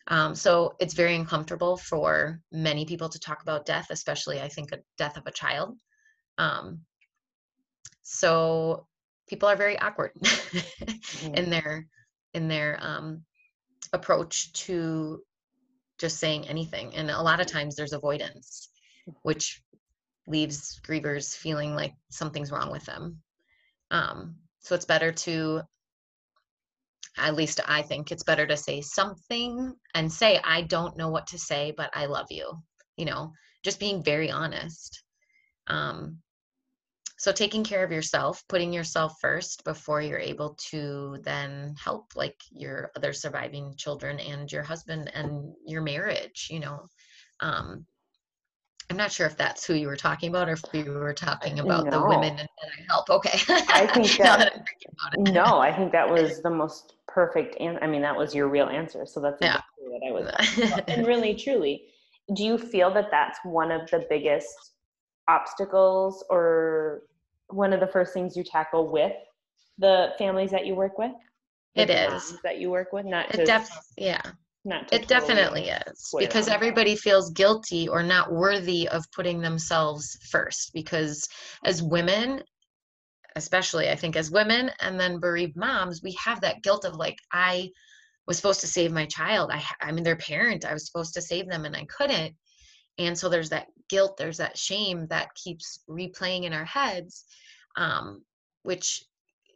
Um, 0.08 0.36
so 0.36 0.74
it's 0.78 0.94
very 0.94 1.16
uncomfortable 1.16 1.76
for 1.76 2.40
many 2.52 2.84
people 2.84 3.08
to 3.08 3.18
talk 3.18 3.42
about 3.42 3.66
death 3.66 3.88
especially 3.90 4.40
i 4.40 4.48
think 4.48 4.72
a 4.72 4.78
death 4.98 5.16
of 5.16 5.26
a 5.26 5.32
child. 5.32 5.76
Um, 6.38 6.80
so 8.02 8.86
people 9.28 9.48
are 9.48 9.56
very 9.56 9.78
awkward 9.78 10.12
in 11.34 11.50
their 11.50 11.86
in 12.34 12.48
their 12.48 12.78
um, 12.80 13.22
approach 13.92 14.52
to 14.52 15.22
just 15.98 16.18
saying 16.18 16.46
anything 16.48 16.94
and 16.94 17.10
a 17.10 17.22
lot 17.22 17.40
of 17.40 17.46
times 17.46 17.74
there's 17.74 17.92
avoidance 17.92 18.68
which 19.22 19.62
leaves 20.26 20.80
grievers 20.86 21.36
feeling 21.36 21.74
like 21.74 21.94
something's 22.10 22.50
wrong 22.50 22.72
with 22.72 22.84
them. 22.84 23.22
Um, 23.92 24.36
so 24.58 24.74
it's 24.74 24.84
better 24.84 25.12
to 25.12 25.62
at 27.18 27.34
least 27.34 27.60
i 27.66 27.80
think 27.80 28.12
it's 28.12 28.24
better 28.24 28.46
to 28.46 28.56
say 28.58 28.82
something 28.82 29.72
and 29.94 30.12
say 30.12 30.38
i 30.44 30.60
don't 30.60 30.98
know 30.98 31.08
what 31.08 31.26
to 31.28 31.38
say 31.38 31.72
but 31.74 31.88
i 31.94 32.04
love 32.04 32.26
you 32.28 32.52
you 32.98 33.06
know 33.06 33.32
just 33.66 33.80
being 33.80 34.00
very 34.00 34.30
honest. 34.30 35.02
Um, 35.66 36.18
so 37.18 37.32
taking 37.32 37.64
care 37.64 37.82
of 37.84 37.90
yourself 37.92 38.42
putting 38.48 38.72
yourself 38.72 39.14
first 39.20 39.64
before 39.64 40.00
you're 40.02 40.18
able 40.18 40.54
to 40.70 41.18
then 41.22 41.74
help 41.82 42.14
like 42.14 42.36
your 42.50 42.90
other 42.96 43.12
surviving 43.12 43.74
children 43.76 44.18
and 44.20 44.50
your 44.52 44.62
husband 44.62 45.10
and 45.14 45.52
your 45.66 45.82
marriage 45.82 46.48
you 46.50 46.60
know 46.60 46.86
um 47.40 47.84
i'm 48.90 48.96
not 48.96 49.10
sure 49.12 49.26
if 49.26 49.36
that's 49.36 49.66
who 49.66 49.74
you 49.74 49.86
were 49.86 49.96
talking 49.96 50.28
about 50.28 50.48
or 50.48 50.52
if 50.52 50.62
you 50.72 50.92
were 50.92 51.14
talking 51.14 51.58
about 51.60 51.90
the 51.90 52.00
women 52.00 52.34
No. 52.34 52.38
and 52.40 52.48
i 52.78 52.82
help 52.88 53.08
okay 53.10 53.38
I 53.68 53.86
think 53.86 54.16
that- 54.18 54.52
about 54.98 55.14
it. 55.14 55.32
No, 55.34 55.58
I 55.58 55.72
think 55.72 55.92
that 55.92 56.08
was 56.08 56.40
the 56.42 56.50
most 56.50 56.94
perfect 57.08 57.56
and 57.60 57.78
I 57.82 57.86
mean 57.86 58.02
that 58.02 58.16
was 58.16 58.34
your 58.34 58.48
real 58.48 58.66
answer. 58.68 59.06
So 59.06 59.20
that's 59.20 59.42
Yeah. 59.42 59.60
what 59.78 60.02
I 60.06 60.12
was 60.12 60.82
and 60.88 61.06
really 61.06 61.34
truly 61.34 61.88
do 62.34 62.44
you 62.44 62.58
feel 62.58 62.92
that 62.92 63.10
that's 63.10 63.38
one 63.44 63.70
of 63.70 63.88
the 63.90 64.04
biggest 64.08 64.54
obstacles 65.28 66.24
or 66.30 67.02
one 67.48 67.72
of 67.72 67.80
the 67.80 67.86
first 67.86 68.12
things 68.12 68.36
you 68.36 68.44
tackle 68.44 68.90
with 68.90 69.12
the 69.78 70.12
families 70.18 70.50
that 70.50 70.66
you 70.66 70.74
work 70.74 70.98
with 70.98 71.12
It 71.74 71.90
is. 71.90 72.38
that 72.42 72.58
you 72.58 72.70
work 72.70 72.92
with 72.92 73.06
not 73.06 73.34
it 73.34 73.46
def 73.46 73.68
yeah 73.96 74.20
not 74.66 74.92
It 74.92 75.06
definitely 75.06 75.68
is 75.68 76.12
because 76.18 76.48
everybody 76.48 76.96
feels 76.96 77.30
guilty 77.30 77.88
or 77.88 78.02
not 78.02 78.32
worthy 78.32 78.88
of 78.88 79.04
putting 79.12 79.40
themselves 79.40 80.18
first. 80.28 80.72
Because 80.74 81.28
as 81.64 81.84
women, 81.84 82.42
especially 83.36 83.88
I 83.88 83.94
think 83.94 84.16
as 84.16 84.30
women 84.30 84.72
and 84.80 84.98
then 84.98 85.20
bereaved 85.20 85.56
moms, 85.56 86.02
we 86.02 86.16
have 86.22 86.40
that 86.40 86.62
guilt 86.62 86.84
of 86.84 86.96
like, 86.96 87.16
I 87.32 87.70
was 88.26 88.36
supposed 88.36 88.60
to 88.62 88.66
save 88.66 88.90
my 88.90 89.06
child. 89.06 89.52
I, 89.52 89.62
I 89.80 89.92
mean, 89.92 90.02
their 90.02 90.16
parent, 90.16 90.64
I 90.64 90.72
was 90.72 90.84
supposed 90.84 91.14
to 91.14 91.22
save 91.22 91.48
them 91.48 91.64
and 91.64 91.76
I 91.76 91.84
couldn't. 91.84 92.34
And 92.98 93.16
so 93.16 93.28
there's 93.28 93.50
that 93.50 93.68
guilt, 93.88 94.16
there's 94.16 94.38
that 94.38 94.58
shame 94.58 95.06
that 95.08 95.34
keeps 95.34 95.80
replaying 95.88 96.44
in 96.44 96.52
our 96.52 96.64
heads, 96.64 97.24
um, 97.76 98.22
which, 98.62 99.04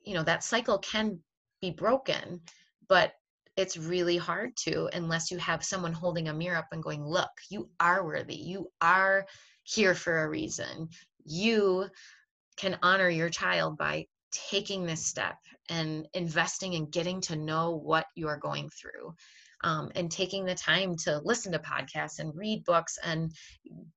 you 0.05 0.15
know, 0.15 0.23
that 0.23 0.45
cycle 0.45 0.79
can 0.79 1.19
be 1.61 1.71
broken, 1.71 2.41
but 2.89 3.13
it's 3.57 3.77
really 3.77 4.17
hard 4.17 4.57
to 4.57 4.89
unless 4.95 5.31
you 5.31 5.39
have 5.39 5.65
someone 5.65 5.93
holding 5.93 6.29
a 6.29 6.35
mirror 6.35 6.57
up 6.57 6.69
and 6.73 6.83
going, 6.83 7.05
look, 7.05 7.31
you 7.51 7.69
are 7.79 8.05
worthy. 8.05 8.37
You 8.37 8.71
are 8.81 9.27
here 9.65 9.95
for 9.95 10.25
a 10.25 10.29
reason. 10.29 10.89
You 11.25 11.89
can 12.57 12.79
honor 12.83 13.09
your 13.09 13.29
child 13.29 13.77
by 13.77 14.07
taking 14.33 14.87
this 14.87 15.05
step 15.05 15.37
and 15.69 16.07
investing 16.15 16.75
in 16.75 16.91
getting 16.91 17.21
to 17.23 17.37
know 17.37 17.77
what 17.77 18.07
you 18.15 18.29
are 18.29 18.39
going 18.39 18.71
through 18.71 19.15
um, 19.63 19.91
and 19.95 20.11
taking 20.11 20.45
the 20.45 20.55
time 20.55 20.97
to 20.97 21.21
listen 21.25 21.53
to 21.53 21.59
podcasts 21.59 22.19
and 22.19 22.35
read 22.35 22.65
books 22.65 22.99
and 23.05 23.33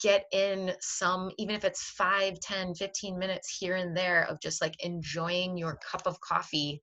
get 0.01 0.25
in 0.31 0.73
some 0.79 1.31
even 1.37 1.55
if 1.55 1.63
it's 1.63 1.83
5 1.91 2.39
10 2.39 2.75
15 2.75 3.17
minutes 3.17 3.57
here 3.57 3.75
and 3.75 3.95
there 3.95 4.23
of 4.23 4.39
just 4.41 4.61
like 4.61 4.75
enjoying 4.83 5.57
your 5.57 5.79
cup 5.89 6.05
of 6.05 6.19
coffee 6.19 6.81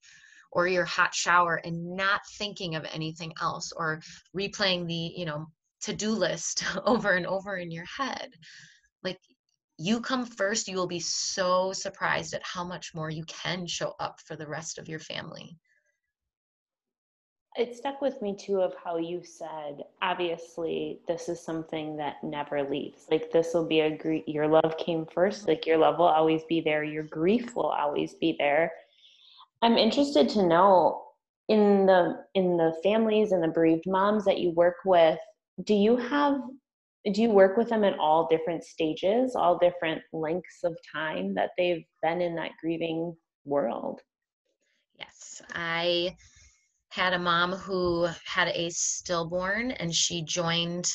or 0.53 0.67
your 0.67 0.85
hot 0.85 1.15
shower 1.15 1.61
and 1.65 1.97
not 1.97 2.23
thinking 2.39 2.75
of 2.75 2.87
anything 2.93 3.33
else 3.41 3.73
or 3.77 4.01
replaying 4.37 4.87
the 4.87 5.13
you 5.17 5.25
know 5.25 5.47
to-do 5.81 6.11
list 6.11 6.65
over 6.85 7.13
and 7.13 7.27
over 7.27 7.57
in 7.57 7.71
your 7.71 7.87
head. 7.87 8.31
Like 9.03 9.19
you 9.79 10.01
come 10.01 10.27
first 10.27 10.69
you 10.69 10.77
will 10.77 10.87
be 10.87 11.01
so 11.01 11.73
surprised 11.73 12.35
at 12.35 12.45
how 12.45 12.65
much 12.65 12.95
more 12.95 13.11
you 13.11 13.25
can 13.25 13.67
show 13.67 13.95
up 13.99 14.21
for 14.27 14.37
the 14.37 14.47
rest 14.47 14.79
of 14.79 14.89
your 14.89 14.99
family 14.99 15.57
it 17.57 17.75
stuck 17.75 18.01
with 18.01 18.23
me 18.23 18.37
too 18.37 18.61
of 18.61 18.75
how 18.83 18.97
you 18.97 19.23
said 19.25 19.83
obviously 20.03 21.01
this 21.09 21.29
is 21.29 21.41
something 21.41 21.97
that 21.97 22.23
never 22.23 22.63
leaves. 22.63 23.07
Like 23.11 23.33
this 23.33 23.53
will 23.55 23.67
be 23.67 23.81
a 23.81 23.97
grief 23.97 24.23
your 24.27 24.47
love 24.47 24.77
came 24.79 25.07
first 25.07 25.49
like 25.49 25.67
your 25.67 25.77
love 25.77 25.99
will 25.99 26.07
always 26.07 26.43
be 26.45 26.61
there 26.61 26.85
your 26.85 27.03
grief 27.05 27.57
will 27.57 27.71
always 27.71 28.15
be 28.15 28.37
there. 28.39 28.71
I'm 29.63 29.77
interested 29.77 30.29
to 30.31 30.47
know 30.47 31.03
in 31.49 31.87
the 31.87 32.25
in 32.35 32.57
the 32.57 32.75
families 32.83 33.33
and 33.33 33.43
the 33.43 33.49
bereaved 33.49 33.85
moms 33.87 34.25
that 34.25 34.39
you 34.39 34.51
work 34.53 34.77
with 34.85 35.19
do 35.65 35.75
you 35.75 35.97
have 35.97 36.41
do 37.13 37.23
you 37.23 37.31
work 37.31 37.57
with 37.57 37.69
them 37.69 37.83
at 37.83 37.99
all 37.99 38.29
different 38.29 38.63
stages 38.63 39.35
all 39.35 39.59
different 39.59 40.01
lengths 40.13 40.61
of 40.63 40.77
time 40.93 41.35
that 41.35 41.51
they've 41.59 41.85
been 42.03 42.21
in 42.21 42.37
that 42.37 42.53
grieving 42.61 43.17
world? 43.45 44.01
Yes 44.97 45.43
i 45.55 46.17
had 46.91 47.13
a 47.13 47.19
mom 47.19 47.53
who 47.53 48.09
had 48.25 48.49
a 48.49 48.69
stillborn 48.71 49.71
and 49.73 49.95
she 49.95 50.23
joined 50.23 50.91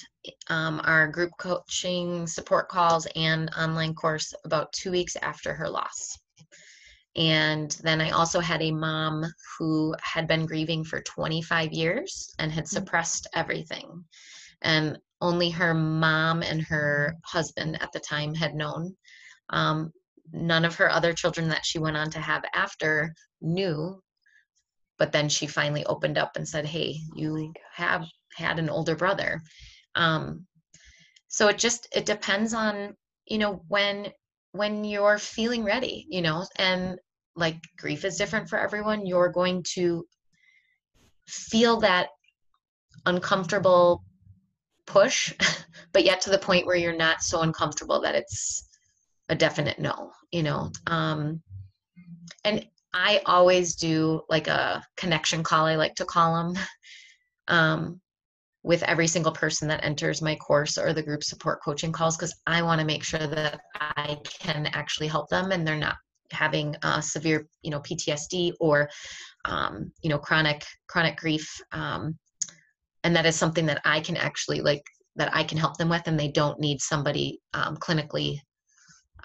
um, 0.49 0.81
our 0.83 1.07
group 1.07 1.31
coaching 1.39 2.27
support 2.27 2.67
calls 2.67 3.07
and 3.15 3.49
online 3.57 3.93
course 3.93 4.33
about 4.43 4.71
two 4.73 4.91
weeks 4.91 5.15
after 5.21 5.53
her 5.53 5.69
loss. 5.69 6.17
And 7.15 7.71
then 7.81 8.01
I 8.01 8.09
also 8.09 8.41
had 8.41 8.61
a 8.61 8.71
mom 8.71 9.23
who 9.57 9.95
had 10.01 10.27
been 10.27 10.45
grieving 10.45 10.83
for 10.83 11.01
25 11.01 11.71
years 11.71 12.33
and 12.39 12.51
had 12.51 12.65
mm-hmm. 12.65 12.75
suppressed 12.75 13.27
everything. 13.33 14.03
And 14.61 14.97
only 15.21 15.49
her 15.51 15.73
mom 15.73 16.43
and 16.43 16.61
her 16.63 17.15
husband 17.23 17.81
at 17.81 17.93
the 17.93 18.01
time 18.01 18.35
had 18.35 18.53
known. 18.53 18.95
Um, 19.49 19.93
none 20.33 20.65
of 20.65 20.75
her 20.75 20.91
other 20.91 21.13
children 21.13 21.47
that 21.49 21.65
she 21.65 21.79
went 21.79 21.95
on 21.95 22.09
to 22.11 22.19
have 22.19 22.43
after 22.53 23.13
knew 23.41 24.01
but 24.97 25.11
then 25.11 25.29
she 25.29 25.47
finally 25.47 25.85
opened 25.85 26.17
up 26.17 26.35
and 26.35 26.47
said 26.47 26.65
hey 26.65 26.95
you 27.13 27.53
have 27.73 28.05
had 28.35 28.59
an 28.59 28.69
older 28.69 28.95
brother. 28.95 29.41
Um, 29.95 30.45
so 31.27 31.47
it 31.47 31.57
just 31.57 31.87
it 31.93 32.05
depends 32.05 32.53
on 32.53 32.95
you 33.27 33.37
know 33.37 33.63
when 33.67 34.11
when 34.51 34.83
you're 34.83 35.17
feeling 35.17 35.63
ready 35.63 36.05
you 36.09 36.21
know 36.21 36.45
and 36.57 36.97
like 37.35 37.57
grief 37.77 38.05
is 38.05 38.17
different 38.17 38.49
for 38.49 38.59
everyone. 38.59 39.05
You're 39.05 39.31
going 39.31 39.63
to 39.73 40.05
feel 41.27 41.79
that 41.81 42.09
uncomfortable 43.05 44.03
push 44.85 45.33
but 45.93 46.05
yet 46.05 46.21
to 46.21 46.29
the 46.29 46.37
point 46.37 46.65
where 46.65 46.75
you're 46.75 46.95
not 46.95 47.21
so 47.21 47.41
uncomfortable 47.41 48.01
that 48.01 48.15
it's 48.15 48.69
a 49.29 49.35
definite 49.35 49.79
no 49.79 50.11
you 50.31 50.43
know 50.43 50.71
um 50.87 51.41
and 52.43 52.65
I 52.95 53.21
always 53.25 53.75
do 53.75 54.21
like 54.29 54.47
a 54.47 54.81
connection 54.95 55.43
call, 55.43 55.65
I 55.65 55.75
like 55.75 55.95
to 55.95 56.05
call 56.05 56.35
them, 56.35 56.63
um, 57.49 58.01
with 58.63 58.81
every 58.83 59.05
single 59.05 59.33
person 59.33 59.67
that 59.67 59.83
enters 59.83 60.21
my 60.21 60.33
course 60.37 60.77
or 60.77 60.93
the 60.93 61.03
group 61.03 61.23
support 61.23 61.59
coaching 61.63 61.91
calls 61.91 62.17
because 62.17 62.33
I 62.47 62.63
want 62.63 62.79
to 62.79 62.87
make 62.87 63.03
sure 63.03 63.27
that 63.27 63.59
I 63.75 64.17
can 64.39 64.67
actually 64.67 65.07
help 65.07 65.29
them 65.29 65.51
and 65.51 65.67
they're 65.67 65.75
not 65.75 65.97
having 66.31 66.75
uh, 66.81 67.01
severe, 67.01 67.45
you 67.61 67.69
know, 67.69 67.81
PTSD 67.81 68.53
or, 68.59 68.89
um, 69.43 69.91
you 70.01 70.09
know, 70.09 70.17
chronic 70.17 70.65
chronic 70.87 71.17
grief, 71.17 71.47
um, 71.73 72.17
and 73.03 73.15
that 73.15 73.25
is 73.25 73.35
something 73.35 73.65
that 73.67 73.81
I 73.85 73.99
can 73.99 74.17
actually 74.17 74.61
like 74.61 74.81
that 75.17 75.35
I 75.35 75.43
can 75.43 75.57
help 75.57 75.77
them 75.77 75.89
with, 75.89 76.07
and 76.07 76.19
they 76.19 76.29
don't 76.29 76.59
need 76.59 76.81
somebody 76.81 77.39
um, 77.53 77.77
clinically 77.77 78.39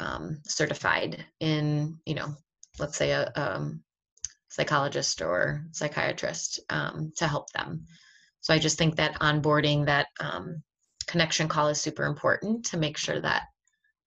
um, 0.01 0.39
certified 0.45 1.25
in, 1.39 1.99
you 2.05 2.15
know, 2.15 2.35
let's 2.81 2.97
say 2.97 3.13
a 3.13 3.31
um, 3.37 3.83
psychologist 4.49 5.23
or 5.23 5.65
psychiatrist 5.71 6.61
um, 6.71 7.13
to 7.17 7.27
help 7.27 7.51
them. 7.53 7.87
So 8.41 8.55
I 8.55 8.59
just 8.59 8.79
think 8.79 8.97
that 8.97 9.21
onboarding 9.21 9.87
that 9.87 10.09
um, 10.19 10.63
connection 11.07 11.49
call 11.49 11.69
is 11.69 11.81
super 11.81 12.05
important 12.05 12.65
to 12.67 12.77
make 12.77 12.97
sure 12.97 13.21
that 13.21 13.45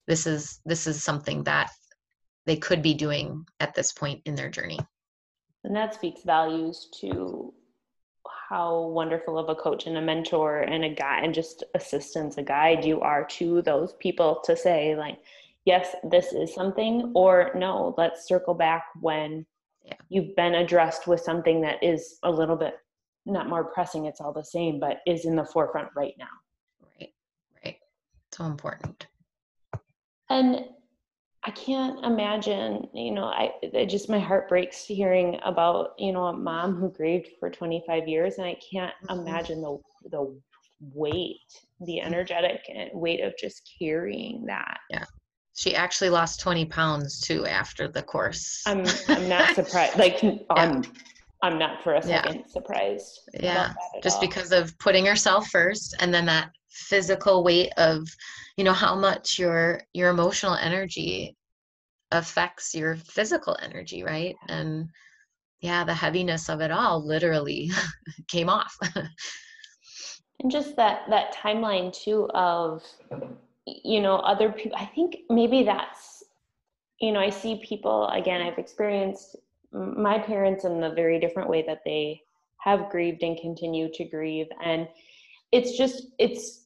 this 0.06 0.26
is 0.26 0.60
this 0.66 0.86
is 0.86 1.02
something 1.02 1.44
that 1.44 1.70
they 2.46 2.56
could 2.56 2.82
be 2.82 2.94
doing 2.94 3.46
at 3.60 3.74
this 3.74 3.92
point 3.92 4.20
in 4.26 4.34
their 4.34 4.50
journey. 4.50 4.80
And 5.64 5.74
that 5.74 5.94
speaks 5.94 6.22
values 6.24 6.88
to 7.00 7.54
how 8.50 8.82
wonderful 8.88 9.38
of 9.38 9.48
a 9.48 9.54
coach 9.54 9.86
and 9.86 9.96
a 9.96 10.02
mentor 10.02 10.60
and 10.60 10.84
a 10.84 10.90
guide 10.90 11.24
and 11.24 11.34
just 11.34 11.64
assistance, 11.74 12.36
a 12.36 12.42
guide 12.42 12.84
you 12.84 13.00
are 13.00 13.24
to 13.24 13.62
those 13.62 13.94
people 13.94 14.40
to 14.44 14.56
say 14.56 14.94
like, 14.94 15.18
yes, 15.64 15.94
this 16.10 16.32
is 16.32 16.54
something, 16.54 17.12
or 17.14 17.50
no, 17.54 17.94
let's 17.96 18.28
circle 18.28 18.54
back 18.54 18.84
when 19.00 19.46
yeah. 19.84 19.94
you've 20.08 20.34
been 20.36 20.54
addressed 20.54 21.06
with 21.06 21.20
something 21.20 21.60
that 21.62 21.82
is 21.82 22.18
a 22.22 22.30
little 22.30 22.56
bit 22.56 22.74
not 23.26 23.48
more 23.48 23.64
pressing, 23.64 24.04
it's 24.04 24.20
all 24.20 24.32
the 24.32 24.44
same, 24.44 24.78
but 24.78 24.98
is 25.06 25.24
in 25.24 25.34
the 25.34 25.44
forefront 25.44 25.88
right 25.96 26.14
now. 26.18 26.26
Right, 27.00 27.12
right. 27.64 27.76
So 28.32 28.44
important. 28.44 29.06
And 30.28 30.66
I 31.42 31.50
can't 31.50 32.04
imagine, 32.04 32.86
you 32.92 33.12
know, 33.12 33.24
I 33.24 33.52
it 33.62 33.86
just 33.86 34.10
my 34.10 34.18
heart 34.18 34.48
breaks 34.48 34.84
hearing 34.84 35.38
about, 35.44 35.90
you 35.98 36.12
know, 36.12 36.24
a 36.26 36.32
mom 36.36 36.74
who 36.76 36.90
grieved 36.90 37.28
for 37.40 37.50
25 37.50 38.08
years 38.08 38.36
and 38.36 38.46
I 38.46 38.56
can't 38.72 38.92
mm-hmm. 39.08 39.20
imagine 39.20 39.62
the 39.62 39.78
the 40.10 40.38
weight, 40.80 41.38
the 41.80 42.00
energetic 42.00 42.60
weight 42.92 43.22
of 43.22 43.34
just 43.38 43.70
carrying 43.78 44.44
that. 44.46 44.78
Yeah 44.90 45.04
she 45.54 45.74
actually 45.74 46.10
lost 46.10 46.40
20 46.40 46.66
pounds 46.66 47.20
too 47.20 47.46
after 47.46 47.88
the 47.88 48.02
course 48.02 48.62
i'm 48.66 48.84
i'm 49.08 49.28
not 49.28 49.54
surprised 49.54 49.96
like 49.98 50.22
yeah. 50.22 50.36
i'm 50.50 50.82
i'm 51.42 51.58
not 51.58 51.82
for 51.82 51.94
a 51.94 52.02
second 52.02 52.36
yeah. 52.36 52.46
surprised 52.46 53.20
yeah 53.34 53.72
just 54.02 54.16
all. 54.16 54.20
because 54.20 54.52
of 54.52 54.76
putting 54.78 55.06
herself 55.06 55.48
first 55.48 55.94
and 56.00 56.12
then 56.12 56.26
that 56.26 56.50
physical 56.70 57.44
weight 57.44 57.72
of 57.76 58.06
you 58.56 58.64
know 58.64 58.72
how 58.72 58.94
much 58.94 59.38
your 59.38 59.80
your 59.92 60.10
emotional 60.10 60.54
energy 60.54 61.36
affects 62.10 62.74
your 62.74 62.96
physical 62.96 63.56
energy 63.62 64.02
right 64.02 64.34
and 64.48 64.88
yeah 65.60 65.84
the 65.84 65.94
heaviness 65.94 66.48
of 66.48 66.60
it 66.60 66.70
all 66.70 67.04
literally 67.04 67.70
came 68.28 68.48
off 68.48 68.76
and 70.40 70.50
just 70.50 70.76
that 70.76 71.02
that 71.08 71.34
timeline 71.34 71.92
too 71.92 72.28
of 72.34 72.82
you 73.66 74.00
know 74.00 74.16
other 74.16 74.52
people 74.52 74.76
i 74.78 74.84
think 74.84 75.18
maybe 75.30 75.62
that's 75.62 76.22
you 77.00 77.12
know 77.12 77.20
i 77.20 77.30
see 77.30 77.62
people 77.64 78.08
again 78.08 78.42
i've 78.42 78.58
experienced 78.58 79.36
my 79.74 80.18
parents 80.18 80.64
in 80.64 80.80
the 80.80 80.90
very 80.90 81.18
different 81.18 81.48
way 81.48 81.62
that 81.66 81.80
they 81.84 82.20
have 82.64 82.88
grieved 82.88 83.22
and 83.22 83.38
continue 83.38 83.90
to 83.92 84.04
grieve. 84.04 84.46
And 84.64 84.88
it's 85.52 85.76
just 85.76 86.06
it's 86.18 86.64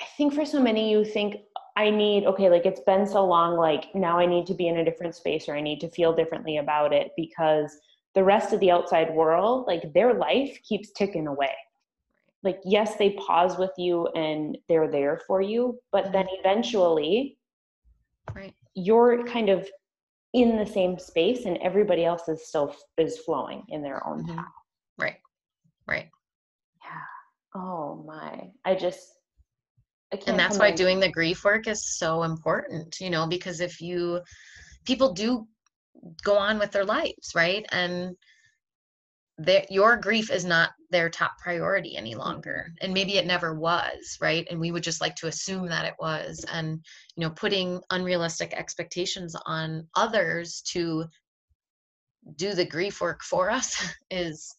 i 0.00 0.04
think 0.16 0.32
for 0.34 0.44
so 0.44 0.60
many 0.60 0.90
you 0.90 1.04
think 1.04 1.36
i 1.76 1.90
need 1.90 2.24
okay 2.24 2.50
like 2.50 2.66
it's 2.66 2.80
been 2.80 3.06
so 3.06 3.24
long 3.24 3.56
like 3.56 3.94
now 3.94 4.18
i 4.18 4.26
need 4.26 4.46
to 4.46 4.54
be 4.54 4.66
in 4.66 4.78
a 4.78 4.84
different 4.84 5.14
space 5.14 5.48
or 5.48 5.54
i 5.54 5.60
need 5.60 5.80
to 5.80 5.88
feel 5.90 6.12
differently 6.12 6.56
about 6.56 6.92
it 6.92 7.12
because 7.16 7.78
the 8.14 8.24
rest 8.24 8.52
of 8.52 8.58
the 8.58 8.70
outside 8.70 9.14
world 9.14 9.66
like 9.68 9.92
their 9.92 10.14
life 10.14 10.58
keeps 10.64 10.90
ticking 10.90 11.28
away 11.28 11.54
like 12.44 12.60
yes 12.64 12.96
they 12.96 13.10
pause 13.12 13.58
with 13.58 13.72
you 13.76 14.06
and 14.14 14.56
they're 14.68 14.90
there 14.90 15.20
for 15.26 15.40
you 15.40 15.78
but 15.90 16.12
then 16.12 16.26
mm-hmm. 16.26 16.40
eventually 16.40 17.36
right. 18.34 18.54
you're 18.74 19.26
kind 19.26 19.48
of 19.48 19.66
in 20.34 20.56
the 20.56 20.66
same 20.66 20.98
space 20.98 21.46
and 21.46 21.56
everybody 21.58 22.04
else 22.04 22.28
is 22.28 22.46
still 22.46 22.74
is 22.98 23.18
flowing 23.18 23.62
in 23.68 23.82
their 23.82 24.06
own 24.06 24.24
mm-hmm. 24.24 24.36
path. 24.36 24.52
Right. 24.98 25.16
Right. 25.86 26.08
Yeah. 26.84 27.60
Oh 27.60 28.04
my. 28.04 28.50
I 28.64 28.74
just 28.74 29.00
I 30.12 30.18
and 30.26 30.38
that's 30.38 30.58
why 30.58 30.72
doing 30.72 30.98
the 30.98 31.10
grief 31.10 31.44
work 31.44 31.66
is 31.66 31.96
so 31.96 32.24
important 32.24 33.00
you 33.00 33.10
know 33.10 33.26
because 33.26 33.60
if 33.60 33.80
you 33.80 34.20
people 34.84 35.12
do 35.12 35.46
go 36.22 36.36
on 36.36 36.58
with 36.58 36.72
their 36.72 36.84
lives 36.84 37.32
right? 37.34 37.64
And 37.70 38.16
that 39.38 39.70
your 39.70 39.96
grief 39.96 40.30
is 40.30 40.44
not 40.44 40.70
their 40.90 41.10
top 41.10 41.32
priority 41.38 41.96
any 41.96 42.14
longer 42.14 42.72
and 42.80 42.94
maybe 42.94 43.16
it 43.18 43.26
never 43.26 43.54
was 43.54 44.16
right? 44.20 44.46
And 44.48 44.60
we 44.60 44.70
would 44.70 44.84
just 44.84 45.00
like 45.00 45.16
to 45.16 45.26
assume 45.26 45.66
that 45.66 45.86
it 45.86 45.94
was 45.98 46.44
and 46.52 46.84
you 47.16 47.22
know 47.22 47.30
putting 47.30 47.80
unrealistic 47.90 48.52
expectations 48.52 49.34
on 49.46 49.88
others 49.96 50.62
to 50.72 51.06
do 52.36 52.54
the 52.54 52.64
grief 52.64 53.00
work 53.00 53.22
for 53.22 53.50
us 53.50 53.84
is 54.10 54.54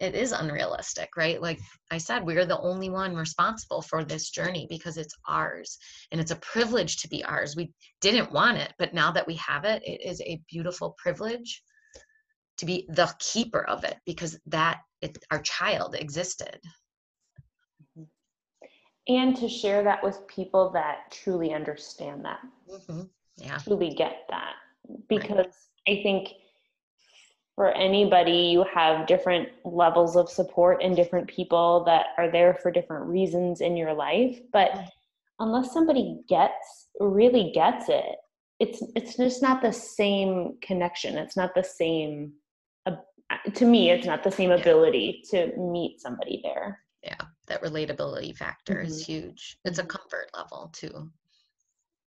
it 0.00 0.14
is 0.14 0.32
unrealistic 0.32 1.10
right? 1.16 1.42
Like 1.42 1.60
i 1.90 1.98
said 1.98 2.24
we're 2.24 2.46
the 2.46 2.60
only 2.60 2.88
one 2.88 3.14
responsible 3.14 3.82
for 3.82 4.02
this 4.02 4.30
journey 4.30 4.66
because 4.70 4.96
it's 4.96 5.14
ours 5.28 5.76
and 6.10 6.22
it's 6.22 6.30
a 6.30 6.36
privilege 6.36 6.96
to 7.02 7.08
be 7.08 7.22
ours. 7.22 7.54
We 7.54 7.70
didn't 8.00 8.32
want 8.32 8.56
it 8.56 8.72
but 8.78 8.94
now 8.94 9.12
that 9.12 9.26
we 9.26 9.34
have 9.34 9.66
it 9.66 9.82
it 9.84 10.00
is 10.02 10.22
a 10.22 10.40
beautiful 10.48 10.96
privilege 10.96 11.62
to 12.58 12.66
be 12.66 12.86
the 12.88 13.12
keeper 13.18 13.64
of 13.64 13.84
it 13.84 13.96
because 14.04 14.38
that 14.46 14.80
it, 15.02 15.18
our 15.30 15.40
child 15.40 15.94
existed 15.94 16.58
mm-hmm. 17.98 18.04
and 19.08 19.36
to 19.36 19.48
share 19.48 19.82
that 19.82 20.02
with 20.02 20.26
people 20.26 20.70
that 20.70 21.10
truly 21.10 21.52
understand 21.52 22.24
that 22.24 22.40
mm-hmm. 22.70 23.02
yeah 23.36 23.58
truly 23.58 23.90
get 23.90 24.22
that 24.30 24.54
because 25.08 25.36
right. 25.36 25.98
i 25.98 26.02
think 26.02 26.28
for 27.54 27.72
anybody 27.72 28.50
you 28.52 28.64
have 28.72 29.06
different 29.06 29.48
levels 29.64 30.16
of 30.16 30.28
support 30.28 30.82
and 30.82 30.94
different 30.94 31.26
people 31.26 31.84
that 31.84 32.06
are 32.18 32.30
there 32.30 32.54
for 32.54 32.70
different 32.70 33.06
reasons 33.06 33.60
in 33.60 33.76
your 33.76 33.92
life 33.92 34.38
but 34.52 34.70
mm. 34.72 34.88
unless 35.40 35.72
somebody 35.72 36.20
gets 36.28 36.88
really 37.00 37.50
gets 37.54 37.88
it 37.88 38.16
it's 38.60 38.82
it's 38.94 39.16
just 39.16 39.42
not 39.42 39.60
the 39.62 39.72
same 39.72 40.56
connection 40.62 41.18
it's 41.18 41.36
not 41.36 41.54
the 41.54 41.64
same 41.64 42.32
to 43.54 43.64
me 43.64 43.90
it's 43.90 44.06
not 44.06 44.22
the 44.22 44.30
same 44.30 44.50
ability 44.50 45.22
to 45.30 45.56
meet 45.56 46.00
somebody 46.00 46.40
there. 46.42 46.80
Yeah 47.02 47.16
that 47.46 47.62
relatability 47.62 48.36
factor 48.36 48.74
mm-hmm. 48.74 48.88
is 48.88 49.06
huge. 49.06 49.58
It's 49.64 49.78
a 49.78 49.82
mm-hmm. 49.82 49.90
comfort 49.90 50.30
level 50.34 50.70
too. 50.72 51.10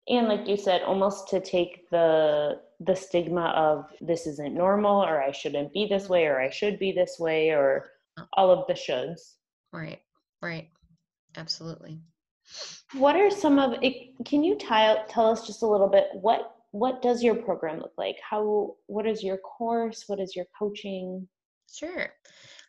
And 0.08 0.28
like 0.28 0.48
you 0.48 0.58
said 0.58 0.82
almost 0.82 1.30
to 1.30 1.40
take 1.40 1.90
the 1.90 2.62
the 2.80 2.96
stigma 2.96 3.54
of 3.56 3.86
this 4.02 4.26
isn't 4.26 4.56
normal 4.56 5.04
or 5.04 5.22
i 5.22 5.32
shouldn't 5.32 5.72
be 5.72 5.86
this 5.86 6.10
way 6.10 6.26
or 6.26 6.42
i 6.42 6.50
should 6.50 6.80
be 6.80 6.92
this 6.92 7.18
way 7.20 7.50
or 7.52 7.92
uh. 8.18 8.24
all 8.34 8.50
of 8.50 8.66
the 8.68 8.74
shoulds. 8.74 9.36
Right 9.72 10.02
right. 10.42 10.70
Absolutely. 11.38 12.00
What 12.94 13.16
are 13.16 13.32
some 13.32 13.60
of 13.60 13.78
it 13.82 14.14
can 14.26 14.44
you 14.44 14.58
tell 14.58 15.06
tell 15.08 15.32
us 15.32 15.46
just 15.46 15.62
a 15.62 15.68
little 15.68 15.88
bit 15.88 16.08
what 16.14 16.56
what 16.72 17.02
does 17.02 17.22
your 17.22 17.36
program 17.36 17.80
look 17.80 17.94
like? 17.98 18.18
How 18.28 18.76
what 18.88 19.06
is 19.06 19.24
your 19.24 19.38
course? 19.38 20.06
What 20.08 20.20
is 20.20 20.36
your 20.36 20.46
coaching? 20.58 21.28
Sure. 21.72 22.08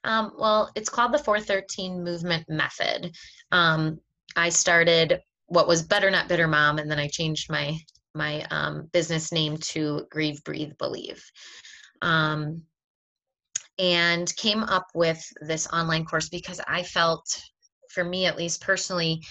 Um, 0.04 0.32
well 0.38 0.70
it's 0.74 0.88
called 0.88 1.12
the 1.12 1.18
413 1.18 2.02
movement 2.02 2.48
method. 2.48 3.14
Um, 3.50 4.00
i 4.34 4.48
started 4.48 5.20
what 5.46 5.68
was 5.68 5.82
better 5.82 6.10
not 6.10 6.26
bitter 6.26 6.48
mom 6.48 6.78
and 6.78 6.90
then 6.90 6.98
i 6.98 7.06
changed 7.06 7.50
my 7.50 7.76
my 8.14 8.42
um, 8.50 8.88
business 8.92 9.32
name 9.32 9.56
to 9.58 10.06
grieve 10.10 10.42
breathe 10.44 10.72
believe. 10.78 11.24
Um, 12.02 12.62
and 13.78 14.34
came 14.36 14.62
up 14.62 14.86
with 14.94 15.22
this 15.40 15.66
online 15.68 16.04
course 16.04 16.28
because 16.28 16.60
i 16.66 16.82
felt 16.82 17.24
for 17.90 18.04
me 18.04 18.26
at 18.26 18.36
least 18.36 18.60
personally 18.60 19.22